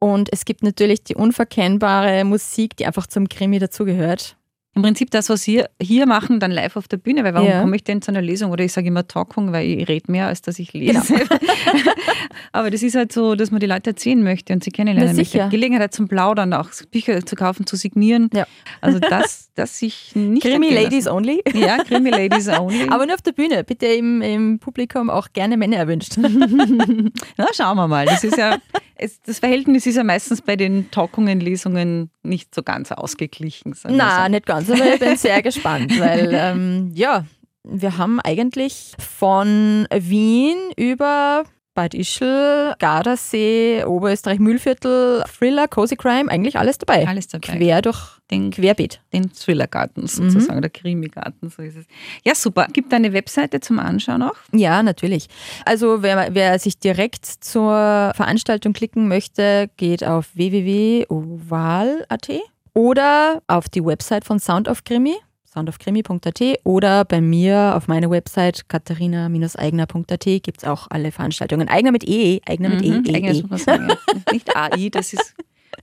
Und 0.00 0.32
es 0.32 0.44
gibt 0.44 0.62
natürlich 0.62 1.04
die 1.04 1.14
unverkennbare 1.14 2.24
Musik, 2.24 2.76
die 2.76 2.86
einfach 2.86 3.06
zum 3.06 3.28
Krimi 3.28 3.58
dazugehört. 3.58 4.36
Im 4.74 4.82
Prinzip 4.82 5.10
das, 5.10 5.28
was 5.28 5.48
wir 5.48 5.68
hier 5.82 6.06
machen, 6.06 6.38
dann 6.38 6.52
live 6.52 6.76
auf 6.76 6.86
der 6.86 6.96
Bühne, 6.96 7.24
weil 7.24 7.34
warum 7.34 7.48
ja. 7.48 7.60
komme 7.60 7.74
ich 7.74 7.82
denn 7.82 8.00
zu 8.02 8.12
einer 8.12 8.22
Lesung? 8.22 8.52
Oder 8.52 8.64
ich 8.64 8.72
sage 8.72 8.86
immer 8.86 9.06
Talkung, 9.06 9.52
weil 9.52 9.66
ich 9.66 9.88
rede 9.88 10.10
mehr, 10.10 10.28
als 10.28 10.42
dass 10.42 10.60
ich 10.60 10.72
lese. 10.72 11.14
Genau. 11.14 11.24
Aber 12.52 12.70
das 12.70 12.82
ist 12.82 12.94
halt 12.94 13.12
so, 13.12 13.34
dass 13.34 13.50
man 13.50 13.58
die 13.58 13.66
Leute 13.66 13.90
erzählen 13.90 14.22
möchte 14.22 14.52
und 14.52 14.62
sie 14.62 14.70
kennenlernen 14.70 15.16
möchte. 15.16 15.48
Gelegenheit 15.50 15.92
zum 15.92 16.06
Plaudern, 16.06 16.52
auch 16.54 16.70
Bücher 16.92 17.26
zu 17.26 17.34
kaufen, 17.34 17.66
zu 17.66 17.74
signieren. 17.74 18.30
Ja. 18.32 18.46
Also 18.80 19.00
das, 19.00 19.49
das 19.60 19.78
sich 19.78 20.12
nicht. 20.14 20.42
Krimi 20.42 20.70
Ladies 20.70 21.06
only. 21.06 21.42
Ja, 21.54 21.78
Krimi 21.84 22.10
Ladies 22.10 22.48
only. 22.48 22.88
Aber 22.88 23.06
nur 23.06 23.14
auf 23.14 23.22
der 23.22 23.32
Bühne. 23.32 23.62
Bitte 23.62 23.86
im, 23.86 24.22
im 24.22 24.58
Publikum 24.58 25.10
auch 25.10 25.28
gerne 25.32 25.56
Männer 25.56 25.76
erwünscht. 25.76 26.16
Na, 27.36 27.46
schauen 27.52 27.76
wir 27.76 27.86
mal. 27.86 28.06
Das 28.06 28.24
ist 28.24 28.38
ja, 28.38 28.58
es, 28.96 29.20
das 29.22 29.38
Verhältnis 29.38 29.86
ist 29.86 29.96
ja 29.96 30.04
meistens 30.04 30.42
bei 30.42 30.56
den 30.56 30.90
Talkungen, 30.90 31.40
Lesungen 31.40 32.10
nicht 32.22 32.54
so 32.54 32.62
ganz 32.62 32.90
ausgeglichen. 32.90 33.76
Nein, 33.84 34.32
nicht 34.32 34.46
ganz, 34.46 34.70
aber 34.70 34.94
ich 34.94 35.00
bin 35.00 35.16
sehr 35.16 35.42
gespannt, 35.42 35.98
weil 36.00 36.30
ähm, 36.32 36.90
ja, 36.94 37.24
wir 37.62 37.98
haben 37.98 38.20
eigentlich 38.20 38.92
von 38.98 39.86
Wien 39.92 40.56
über 40.76 41.44
Bad 41.80 41.94
Ischl, 41.94 42.74
Gardasee, 42.78 43.84
Oberösterreich, 43.86 44.38
Mühlviertel, 44.38 45.24
Thriller, 45.24 45.66
Cozy 45.66 45.96
Crime, 45.96 46.30
eigentlich 46.30 46.58
alles 46.58 46.76
dabei. 46.76 47.08
Alles 47.08 47.26
dabei. 47.28 47.56
Quer 47.56 47.80
durch 47.80 48.20
den 48.30 48.50
Querbeet. 48.50 49.00
Den 49.14 49.32
Thrillergarten 49.32 50.06
sozusagen, 50.06 50.58
mhm. 50.58 50.60
der 50.60 50.68
Krimigarten, 50.68 51.48
so 51.48 51.62
ist 51.62 51.78
es. 51.78 51.86
Ja, 52.22 52.34
super. 52.34 52.66
Gibt 52.70 52.92
eine 52.92 53.14
Webseite 53.14 53.60
zum 53.60 53.78
Anschauen 53.78 54.20
auch? 54.22 54.36
Ja, 54.52 54.82
natürlich. 54.82 55.28
Also 55.64 56.02
wer, 56.02 56.34
wer 56.34 56.58
sich 56.58 56.78
direkt 56.78 57.24
zur 57.24 58.12
Veranstaltung 58.14 58.74
klicken 58.74 59.08
möchte, 59.08 59.70
geht 59.78 60.04
auf 60.04 60.28
www.oval.at 60.34 62.28
oder 62.74 63.40
auf 63.46 63.70
die 63.70 63.82
Website 63.82 64.26
von 64.26 64.38
Sound 64.38 64.68
of 64.68 64.84
Krimi 64.84 65.16
soundofkrimi.at 65.52 66.40
oder 66.64 67.04
bei 67.04 67.20
mir 67.20 67.74
auf 67.76 67.88
meiner 67.88 68.10
Website 68.10 68.68
katharina-eigner.at 68.68 70.24
gibt 70.24 70.58
es 70.58 70.64
auch 70.64 70.86
alle 70.90 71.10
Veranstaltungen. 71.12 71.68
Eigner 71.68 71.90
mit 71.92 72.06
E, 72.06 72.40
Eigner 72.46 72.68
mit 72.68 72.86
mhm, 72.86 73.04
E, 73.04 73.10
e, 73.10 73.30
e. 73.30 73.56
Sagen, 73.58 73.92
Nicht 74.32 74.56
AI, 74.56 74.88
das 74.90 75.12
ist. 75.12 75.34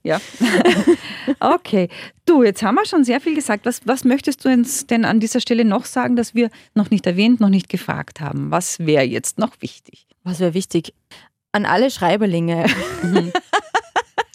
Ja. 0.04 0.22
okay. 1.40 1.90
Du, 2.26 2.44
jetzt 2.44 2.64
haben 2.64 2.76
wir 2.76 2.86
schon 2.86 3.04
sehr 3.04 3.20
viel 3.20 3.36
gesagt. 3.36 3.66
Was, 3.66 3.82
was 3.86 4.04
möchtest 4.06 4.46
du 4.46 4.50
uns 4.50 4.88
denn 4.88 5.06
an 5.06 5.20
dieser 5.20 5.42
Stelle 5.42 5.66
noch 5.66 5.86
sagen, 5.86 6.16
dass 6.16 6.34
wir 6.34 6.50
noch 6.74 6.90
nicht 6.90 7.06
erwähnt, 7.06 7.40
noch 7.40 7.50
nicht 7.50 7.68
gefragt 7.68 8.22
haben? 8.22 8.52
Was 8.52 8.80
wäre 8.80 9.04
jetzt 9.04 9.38
noch 9.38 9.54
wichtig? 9.60 10.06
Was 10.24 10.40
wäre 10.40 10.54
wichtig? 10.54 10.94
An 11.52 11.66
alle 11.66 11.92
Schreiberlinge. 11.92 12.68
Mhm. 13.04 13.32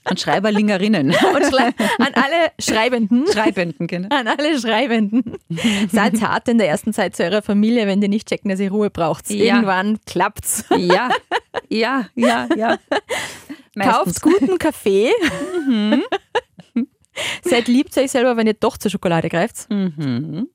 An 0.04 0.16
Schreiberlingerinnen. 0.16 1.08
Und 1.34 1.46
schrei 1.46 1.72
an 1.98 2.12
alle 2.14 2.52
Schreibenden. 2.58 3.26
Schreibenden, 3.32 3.86
genau. 3.86 4.08
An 4.10 4.26
alle 4.26 4.58
Schreibenden. 4.58 5.36
Seid 5.90 6.20
hart 6.20 6.48
in 6.48 6.58
der 6.58 6.68
ersten 6.68 6.92
Zeit 6.92 7.14
zu 7.14 7.22
eurer 7.22 7.42
Familie, 7.42 7.86
wenn 7.86 8.00
die 8.00 8.08
nicht 8.08 8.28
checken, 8.28 8.50
dass 8.50 8.60
ihr 8.60 8.70
Ruhe 8.70 8.90
braucht. 8.90 9.30
Ja. 9.30 9.54
Irgendwann 9.54 9.98
klappt's. 10.06 10.64
Ja, 10.76 11.10
ja, 11.68 12.06
ja, 12.14 12.48
ja. 12.56 12.78
Kauft 13.78 14.20
guten 14.22 14.58
Kaffee. 14.58 15.10
Mhm. 15.68 16.02
Seid 17.44 17.68
lieb 17.68 17.92
zu 17.92 18.00
euch 18.00 18.10
selber, 18.10 18.36
wenn 18.36 18.46
ihr 18.46 18.54
doch 18.54 18.76
zur 18.76 18.90
Schokolade 18.90 19.28
greift. 19.28 19.70
Mhm. 19.70 20.48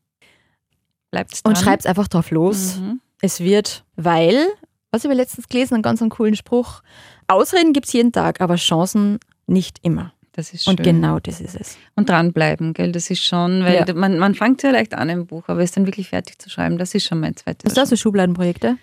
Bleibt's 1.12 1.44
dran. 1.44 1.54
Und 1.54 1.58
schreibt 1.58 1.88
einfach 1.88 2.08
drauf 2.08 2.32
los. 2.32 2.78
Mhm. 2.78 3.00
Es 3.22 3.40
wird, 3.40 3.86
weil, 3.96 4.48
was 4.92 5.06
ich 5.06 5.12
letztens 5.12 5.48
gelesen, 5.48 5.76
einen 5.76 5.84
ganz 5.84 6.02
einen 6.02 6.10
coolen 6.10 6.36
Spruch. 6.36 6.82
Ausreden 7.28 7.74
gibt 7.74 7.88
es 7.88 7.94
jeden 7.94 8.12
Tag, 8.12 8.42
aber 8.42 8.56
Chancen 8.56 9.20
nicht 9.48 9.80
immer. 9.82 10.14
Das 10.34 10.54
ist 10.54 10.66
schön. 10.66 10.72
Und 10.72 10.84
genau 10.84 11.20
das 11.20 11.42
ist 11.42 11.56
es. 11.60 11.78
Und 11.96 12.10
dranbleiben, 12.10 12.74
gell? 12.74 12.92
Das 12.92 13.10
ist 13.10 13.24
schon, 13.24 13.64
weil 13.64 13.86
ja. 13.88 13.94
man, 13.96 14.20
man 14.20 14.36
fängt 14.36 14.62
ja 14.62 14.70
leicht 14.70 14.94
an 14.94 15.10
im 15.10 15.26
Buch, 15.26 15.46
aber 15.48 15.62
es 15.62 15.72
dann 15.72 15.88
wirklich 15.88 16.10
fertig 16.10 16.38
zu 16.38 16.50
schreiben, 16.52 16.78
das 16.78 16.94
ist 16.94 17.06
schon 17.08 17.20
mein 17.20 17.36
zweites. 17.36 17.66
Hast 17.66 17.78
du 17.78 17.82
auch 17.82 17.88
so 17.88 17.96
Schubladenprojekte? 17.96 18.78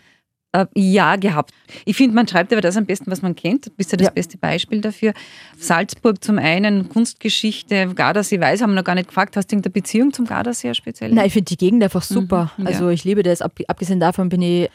Äh, 0.54 0.66
ja, 0.74 1.14
gehabt. 1.14 1.52
Ich 1.84 1.96
finde, 1.96 2.14
man 2.14 2.26
schreibt 2.26 2.52
aber 2.52 2.60
das 2.60 2.76
am 2.76 2.86
besten, 2.86 3.10
was 3.10 3.22
man 3.22 3.36
kennt. 3.36 3.66
Du 3.66 3.70
bist 3.70 3.92
ja 3.92 3.98
das 3.98 4.06
ja. 4.06 4.10
beste 4.10 4.36
Beispiel 4.38 4.80
dafür. 4.80 5.12
Salzburg 5.56 6.22
zum 6.22 6.38
einen, 6.38 6.88
Kunstgeschichte, 6.88 7.92
Gardasee 7.94 8.40
weiß, 8.40 8.62
haben 8.62 8.70
wir 8.70 8.76
noch 8.76 8.84
gar 8.84 8.94
nicht 8.94 9.08
gefragt. 9.08 9.36
Hast 9.36 9.50
du 9.50 9.54
irgendeine 9.54 9.72
Beziehung 9.72 10.12
zum 10.12 10.26
Gardasee 10.26 10.74
speziell? 10.74 11.12
Nein, 11.12 11.26
ich 11.26 11.32
finde 11.32 11.46
die 11.46 11.56
Gegend 11.56 11.82
einfach 11.82 12.02
super. 12.02 12.52
Mhm, 12.56 12.64
ja. 12.64 12.70
Also 12.70 12.88
ich 12.88 13.04
liebe 13.04 13.22
das. 13.22 13.42
Abgesehen 13.42 13.98
davon 14.00 14.28
bin 14.28 14.42
ich 14.42 14.70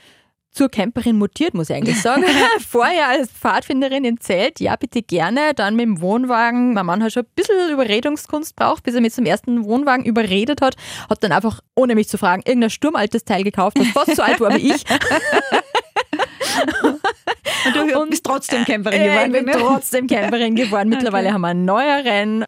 zur 0.52 0.70
Camperin 0.70 1.18
mutiert, 1.18 1.54
muss 1.54 1.70
ich 1.70 1.76
eigentlich 1.76 2.02
sagen. 2.02 2.24
Vorher 2.68 3.08
als 3.08 3.32
Pfadfinderin 3.32 4.04
im 4.04 4.20
Zelt, 4.20 4.60
ja, 4.60 4.76
bitte 4.76 5.02
gerne. 5.02 5.54
Dann 5.56 5.76
mit 5.76 5.86
dem 5.86 6.02
Wohnwagen. 6.02 6.74
Mein 6.74 6.86
Mann 6.86 7.04
hat 7.04 7.14
schon 7.14 7.24
ein 7.24 7.32
bisschen 7.36 7.72
Überredungskunst 7.72 8.56
braucht, 8.56 8.84
bis 8.84 8.96
er 8.96 9.02
mich 9.02 9.14
zum 9.14 9.26
ersten 9.26 9.64
Wohnwagen 9.66 10.06
überredet 10.06 10.62
hat. 10.62 10.76
Hat 11.10 11.24
dann 11.24 11.32
einfach, 11.32 11.62
ohne 11.76 11.96
mich 11.96 12.10
zu 12.10 12.18
fragen, 12.18 12.42
irgendein 12.46 12.70
sturmaltes 12.70 13.24
Teil 13.26 13.44
gekauft, 13.44 13.78
das 13.80 13.88
fast 13.88 14.16
so 14.16 14.22
alt 14.22 14.40
war 14.40 14.54
wie 14.56 14.74
ich. 14.74 14.84
Und 17.66 17.76
du 17.76 18.10
bist 18.10 18.26
trotzdem 18.26 18.66
Camperin 18.66 19.04
geworden. 19.04 19.36
Ich 19.36 19.46
bin 19.46 19.46
ne? 19.46 19.52
trotzdem 19.54 20.08
Camperin 20.08 20.56
geworden. 20.56 20.90
Mittlerweile 20.90 21.28
okay. 21.28 21.34
haben 21.34 21.42
wir 21.42 21.48
einen 21.50 21.66
neueren 21.66 22.46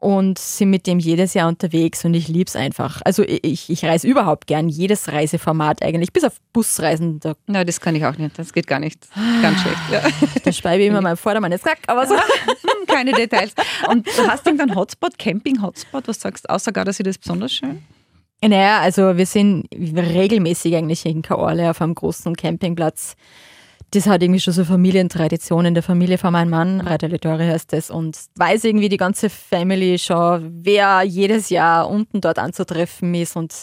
und 0.00 0.38
sind 0.38 0.70
mit 0.70 0.86
dem 0.86 0.98
jedes 0.98 1.34
Jahr 1.34 1.48
unterwegs 1.48 2.04
und 2.04 2.14
ich 2.14 2.28
liebe 2.28 2.48
es 2.48 2.54
einfach. 2.54 3.02
Also 3.04 3.24
ich, 3.26 3.68
ich 3.68 3.84
reise 3.84 4.06
überhaupt 4.06 4.46
gern, 4.46 4.68
jedes 4.68 5.08
Reiseformat 5.08 5.82
eigentlich, 5.82 6.12
bis 6.12 6.24
auf 6.24 6.34
Busreisen. 6.52 7.18
Da 7.20 7.34
Nein, 7.46 7.66
das 7.66 7.80
kann 7.80 7.96
ich 7.96 8.04
auch 8.04 8.16
nicht, 8.16 8.38
das 8.38 8.52
geht 8.52 8.68
gar 8.68 8.78
nicht. 8.78 9.08
Ganz 9.42 9.60
schlecht. 9.60 9.78
Ja. 9.90 10.02
Da 10.44 10.52
speibe 10.52 10.82
ich 10.82 10.88
immer 10.88 11.00
meinem 11.00 11.16
Vordermann 11.16 11.50
jetzt 11.50 11.64
Sack, 11.64 11.78
aber 11.88 12.06
so. 12.06 12.14
Keine 12.86 13.12
Details. 13.12 13.54
Und 13.88 14.06
du 14.06 14.26
hast 14.28 14.46
irgendeinen 14.46 14.76
Hotspot, 14.76 15.18
Camping-Hotspot, 15.18 16.06
was 16.06 16.20
sagst 16.20 16.44
du, 16.44 16.50
außer 16.50 16.72
gar, 16.72 16.84
dass 16.84 17.00
ich 17.00 17.04
das 17.04 17.18
besonders 17.18 17.52
schön? 17.52 17.82
Naja, 18.40 18.80
also 18.80 19.16
wir 19.16 19.26
sind 19.26 19.68
regelmäßig 19.72 20.76
eigentlich 20.76 21.04
in 21.04 21.22
Kaorle 21.22 21.70
auf 21.70 21.82
einem 21.82 21.94
großen 21.94 22.36
Campingplatz 22.36 23.16
das 23.92 24.06
hat 24.06 24.22
irgendwie 24.22 24.40
schon 24.40 24.52
so 24.52 24.64
Familientradition 24.64 25.64
in 25.64 25.74
der 25.74 25.82
Familie 25.82 26.18
von 26.18 26.32
meinem 26.32 26.50
Mann, 26.50 26.80
Radio 26.80 27.08
Littori 27.08 27.46
heißt 27.46 27.72
das, 27.72 27.90
und 27.90 28.18
weiß 28.36 28.64
irgendwie 28.64 28.88
die 28.88 28.96
ganze 28.96 29.30
Family 29.30 29.98
schon, 29.98 30.60
wer 30.62 31.02
jedes 31.02 31.48
Jahr 31.48 31.88
unten 31.88 32.20
dort 32.20 32.38
anzutreffen 32.38 33.14
ist 33.14 33.36
und 33.36 33.54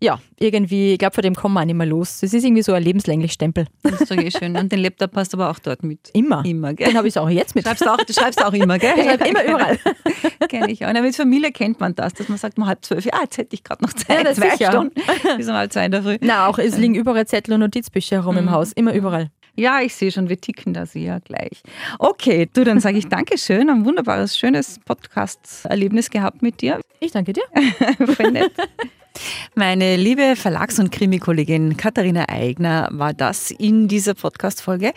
ja, 0.00 0.20
irgendwie, 0.38 0.92
ich 0.92 0.98
glaube, 0.98 1.14
von 1.14 1.22
dem 1.22 1.34
kommen 1.34 1.54
wir 1.54 1.62
auch 1.62 1.64
nicht 1.64 1.74
mehr 1.74 1.86
los. 1.86 2.20
Das 2.20 2.32
ist 2.32 2.44
irgendwie 2.44 2.62
so 2.62 2.72
ein 2.72 2.82
lebenslänglich 2.82 3.32
Stempel. 3.32 3.66
Das 3.82 4.00
ist 4.00 4.08
doch 4.08 4.16
eh 4.16 4.30
schön. 4.30 4.56
Und 4.56 4.70
den 4.70 4.78
Laptop 4.78 5.10
hast 5.16 5.32
du 5.32 5.38
aber 5.38 5.50
auch 5.50 5.58
dort 5.58 5.82
mit. 5.82 6.10
Immer. 6.12 6.44
Immer, 6.44 6.72
gell? 6.72 6.86
Den 6.86 6.96
habe 6.96 7.08
ich 7.08 7.18
auch 7.18 7.28
jetzt 7.28 7.56
mit. 7.56 7.64
Schreibst 7.64 7.84
du, 7.84 7.92
auch, 7.92 7.96
du 7.96 8.12
schreibst 8.12 8.44
auch 8.44 8.52
immer, 8.52 8.78
gell? 8.78 8.94
Ich 8.96 9.04
schreibe 9.04 9.26
immer 9.26 9.44
überall. 9.44 9.78
Kenne 10.48 10.70
ich 10.70 10.86
auch. 10.86 10.90
Und 10.90 11.02
mit 11.02 11.16
Familie 11.16 11.50
kennt 11.50 11.80
man 11.80 11.96
das, 11.96 12.14
dass 12.14 12.28
man 12.28 12.38
sagt, 12.38 12.58
um 12.58 12.66
halb 12.66 12.84
zwölf, 12.84 13.06
ja, 13.06 13.20
jetzt 13.22 13.38
hätte 13.38 13.54
ich 13.54 13.64
gerade 13.64 13.82
noch 13.82 13.92
Zeit, 13.92 14.18
Ja, 14.18 14.22
das 14.22 14.36
zwei 14.36 14.50
sicher. 14.50 14.70
Stunden 14.70 14.94
bis 15.36 15.48
um 15.48 15.54
halb 15.54 15.72
zwei 15.72 15.86
in 15.86 15.90
der 15.90 16.02
Früh. 16.04 16.16
Na, 16.20 16.46
auch 16.46 16.58
es 16.58 16.78
liegen 16.78 16.94
überall 16.94 17.26
Zettel 17.26 17.54
und 17.54 17.60
Notizbücher 17.60 18.16
herum 18.18 18.36
im 18.36 18.52
Haus. 18.52 18.72
Immer 18.72 18.92
überall. 18.92 19.32
Ja, 19.58 19.80
ich 19.80 19.96
sehe 19.96 20.12
schon, 20.12 20.28
wir 20.28 20.40
ticken 20.40 20.72
da 20.72 20.86
sehr 20.86 21.18
gleich. 21.18 21.62
Okay, 21.98 22.48
du, 22.52 22.62
dann 22.62 22.78
sage 22.78 22.96
ich 22.96 23.08
Dankeschön. 23.08 23.68
Ein 23.68 23.84
wunderbares, 23.84 24.38
schönes 24.38 24.78
Podcast-Erlebnis 24.84 26.10
gehabt 26.10 26.42
mit 26.42 26.60
dir. 26.60 26.80
Ich 27.00 27.10
danke 27.10 27.32
dir. 27.32 27.42
Voll 28.14 28.30
nett. 28.30 28.52
Meine 29.54 29.96
liebe 29.96 30.36
Verlags- 30.36 30.78
und 30.78 30.92
Krimikollegin 30.92 31.76
Katharina 31.76 32.28
Eigner 32.28 32.88
war 32.92 33.14
das 33.14 33.50
in 33.50 33.88
dieser 33.88 34.14
Podcast-Folge. 34.14 34.92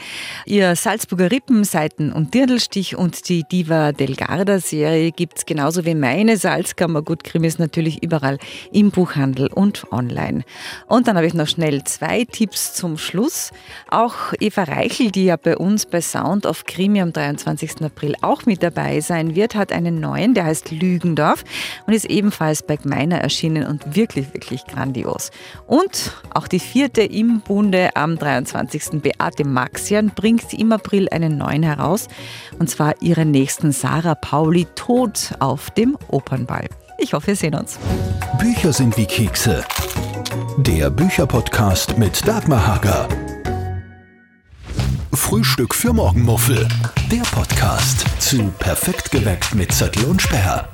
Ihr 0.46 0.76
Salzburger 0.76 1.32
Rippen, 1.32 1.64
Seiten- 1.64 2.12
und 2.12 2.34
Dirndlstich 2.34 2.96
und 2.96 3.28
die 3.30 3.44
Diva 3.44 3.92
del 3.92 4.16
Garda-Serie 4.16 5.12
gibt 5.12 5.40
es 5.40 5.46
genauso 5.46 5.86
wie 5.86 5.96
meine 5.96 6.38
Salzkammergut-Krimis 6.38 7.60
natürlich 7.60 8.04
überall 8.04 8.38
im 8.72 8.92
Buchhandel 8.92 9.48
und 9.48 9.92
online. 9.92 10.44
Und 10.88 11.08
dann 11.08 11.18
habe 11.18 11.28
ich 11.28 11.34
noch 11.34 11.48
schnell 11.48 11.84
zwei 11.84 12.26
Tipps 12.26 12.74
zum 12.74 12.98
Schluss. 12.98 13.52
Auch 13.90 14.34
Eva 14.40 14.64
Reichel, 14.64 15.12
die 15.12 15.26
ja 15.26 15.38
bei 15.38 15.58
uns 15.58 15.86
bei 15.86 16.02
Sound 16.02 16.46
of 16.46 16.66
Krimi 16.66 17.02
am 17.02 17.14
23. 17.14 17.82
April 17.84 18.16
auch 18.22 18.46
mit 18.46 18.64
dabei 18.64 19.02
sein 19.02 19.36
wird, 19.36 19.56
hat 19.56 19.72
einen 19.72 20.00
neuen, 20.00 20.34
der 20.34 20.46
heißt 20.46 20.72
Lügendorf 20.72 21.44
und 21.88 21.94
ist 21.94 22.06
ebenfalls 22.06 22.64
bei 22.64 22.76
Gmeiner 22.76 23.20
erschienen 23.20 23.66
und 23.66 23.96
wirklich, 24.12 24.34
wirklich 24.34 24.66
grandios. 24.66 25.32
Und 25.68 26.14
auch 26.34 26.48
die 26.48 26.60
vierte 26.60 27.02
im 27.02 27.42
Bunde 27.42 27.96
am 27.96 28.18
23. 28.18 29.02
Beate 29.02 29.46
Maxian 29.46 30.12
bringt 30.14 30.54
im 30.54 30.72
April 30.72 31.08
einen 31.10 31.38
neuen 31.38 31.64
heraus 31.64 32.08
und 32.60 32.70
zwar 32.70 33.02
ihren 33.02 33.32
nächsten 33.32 33.72
Sarah 33.72 34.16
Pauli 34.16 34.68
Tod 34.76 35.34
auf 35.40 35.72
dem 35.72 35.98
Opernball. 36.10 36.68
Ich 36.98 37.14
hoffe, 37.14 37.28
wir 37.28 37.36
sehen 37.36 37.56
uns. 37.56 37.80
Bücher 38.38 38.74
sind 38.74 38.98
wie 38.98 39.06
Kekse. 39.06 39.64
Der 40.58 40.90
Bücherpodcast 40.90 41.98
mit 41.98 42.28
Dagmar 42.28 42.68
Hager. 42.68 43.08
Frühstück 45.14 45.74
für 45.74 45.94
Morgenmuffel. 45.94 46.68
Der 47.12 47.22
Podcast 47.22 48.06
zu 48.20 48.52
Perfekt 48.60 49.12
geweckt 49.12 49.56
mit 49.56 49.72
Zettel 49.72 50.06
und 50.06 50.22
Sperr. 50.22 50.68